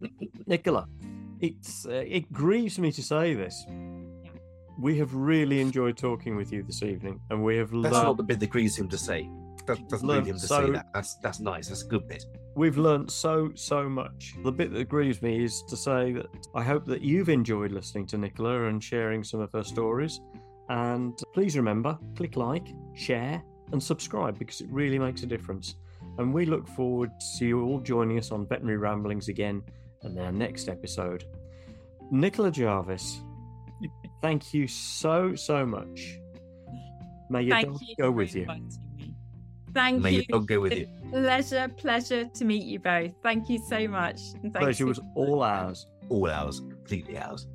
[0.00, 0.08] Yeah.
[0.46, 0.88] Nicola,
[1.40, 3.64] it's uh, it grieves me to say this.
[3.68, 4.30] Yeah.
[4.78, 8.16] We have really enjoyed talking with you this evening, and we have That's learned not
[8.16, 9.28] the bit that grieves him to say.
[9.66, 10.86] That doesn't Learn him to so- say that.
[10.94, 11.68] That's that's nice.
[11.68, 12.24] That's a good bit.
[12.58, 14.34] We've learned so so much.
[14.42, 18.06] The bit that grieves me is to say that I hope that you've enjoyed listening
[18.08, 20.20] to Nicola and sharing some of her stories.
[20.68, 23.42] And please remember, click like, share,
[23.72, 25.76] and subscribe because it really makes a difference.
[26.18, 29.62] And we look forward to you all joining us on Veterinary Ramblings again
[30.02, 31.24] in our next episode.
[32.10, 33.20] Nicola Jarvis,
[34.20, 36.18] thank you so so much.
[37.30, 38.46] May your Thank dog you go with you.
[39.74, 40.16] Thank May you.
[40.16, 40.88] your dog go with you.
[41.10, 43.12] Pleasure, pleasure to meet you both.
[43.22, 44.20] Thank you so much.
[44.42, 45.86] And thank Pleasure was all ours.
[46.08, 47.46] All ours, completely ours.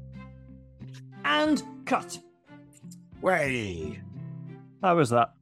[1.26, 2.18] And cut.
[3.22, 4.00] Way.
[4.82, 5.34] How was that?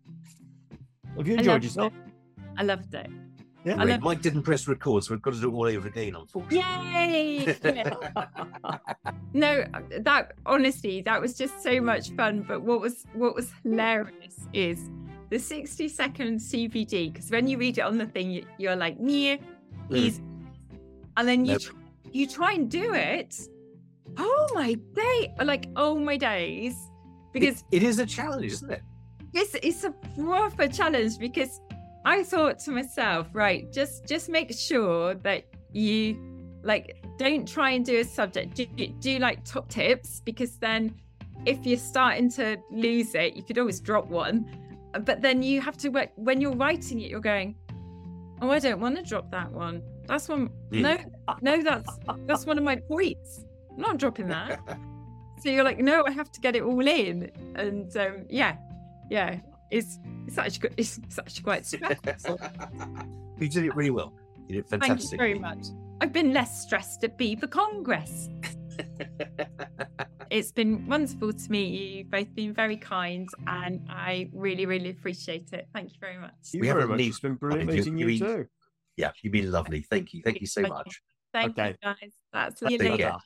[1.17, 1.93] Have you enjoyed loved yourself?
[1.93, 2.13] it.
[2.57, 3.09] I loved it.
[3.63, 3.75] Yeah.
[3.79, 6.15] I love- Mike didn't press record, so we've got to do it all over again,
[6.15, 6.59] unfortunately.
[6.59, 7.57] Yay!
[9.33, 9.63] no,
[9.99, 12.43] that honestly, that was just so much fun.
[12.47, 14.89] But what was what was hilarious is
[15.31, 18.97] the 60 second CPD because when you read it on the thing, you- you're like,
[18.99, 19.37] yeah,
[19.89, 19.95] mm.
[19.95, 20.21] easy.
[21.17, 21.61] And then you Nope.
[21.61, 21.75] tr-
[22.11, 23.35] you try and do it.
[24.17, 25.33] Oh my day!
[25.43, 26.75] Like, oh my days.
[27.33, 28.81] Because It- it is a challenge, isn't it?
[29.33, 31.61] it's it's a proper challenge because
[32.03, 36.17] I thought to myself, right, just just make sure that you
[36.63, 38.55] like don't try and do a subject.
[38.55, 38.65] Do,
[38.99, 40.93] do like top tips because then
[41.45, 44.45] if you're starting to lose it, you could always drop one.
[44.93, 47.55] But then you have to work when you're writing it, you're going,
[48.41, 49.83] Oh, I don't want to drop that one.
[50.07, 50.97] That's one no,
[51.41, 53.45] no, that's that's one of my points.
[53.71, 54.59] I'm not dropping that.
[55.41, 57.31] So you're like, no, I have to get it all in.
[57.55, 58.57] And um, yeah,
[59.09, 59.39] yeah,
[59.71, 60.73] it's it's actually good.
[60.77, 62.39] It's, it's actually quite stressful.
[63.39, 64.13] you did it really well.
[64.47, 64.99] You did fantastic.
[64.99, 65.65] Thank you very much.
[65.99, 68.29] I've been less stressed at BEVA Congress.
[70.29, 71.97] It's been wonderful to meet you.
[71.97, 75.67] You've both been very kind, and I really, really appreciate it.
[75.73, 76.31] Thank you very much.
[76.53, 76.97] You We very haven't much.
[76.99, 78.45] need- It's been brilliant you- meeting you, you- too.
[78.95, 79.81] Yeah, you've been lovely.
[79.81, 80.21] Thank you.
[80.23, 81.01] Thank you so Thank much.
[81.33, 81.69] Thank Okay.
[81.71, 82.13] you, guys.
[82.31, 83.09] That's Take really care.
[83.11, 83.23] Ta-ta.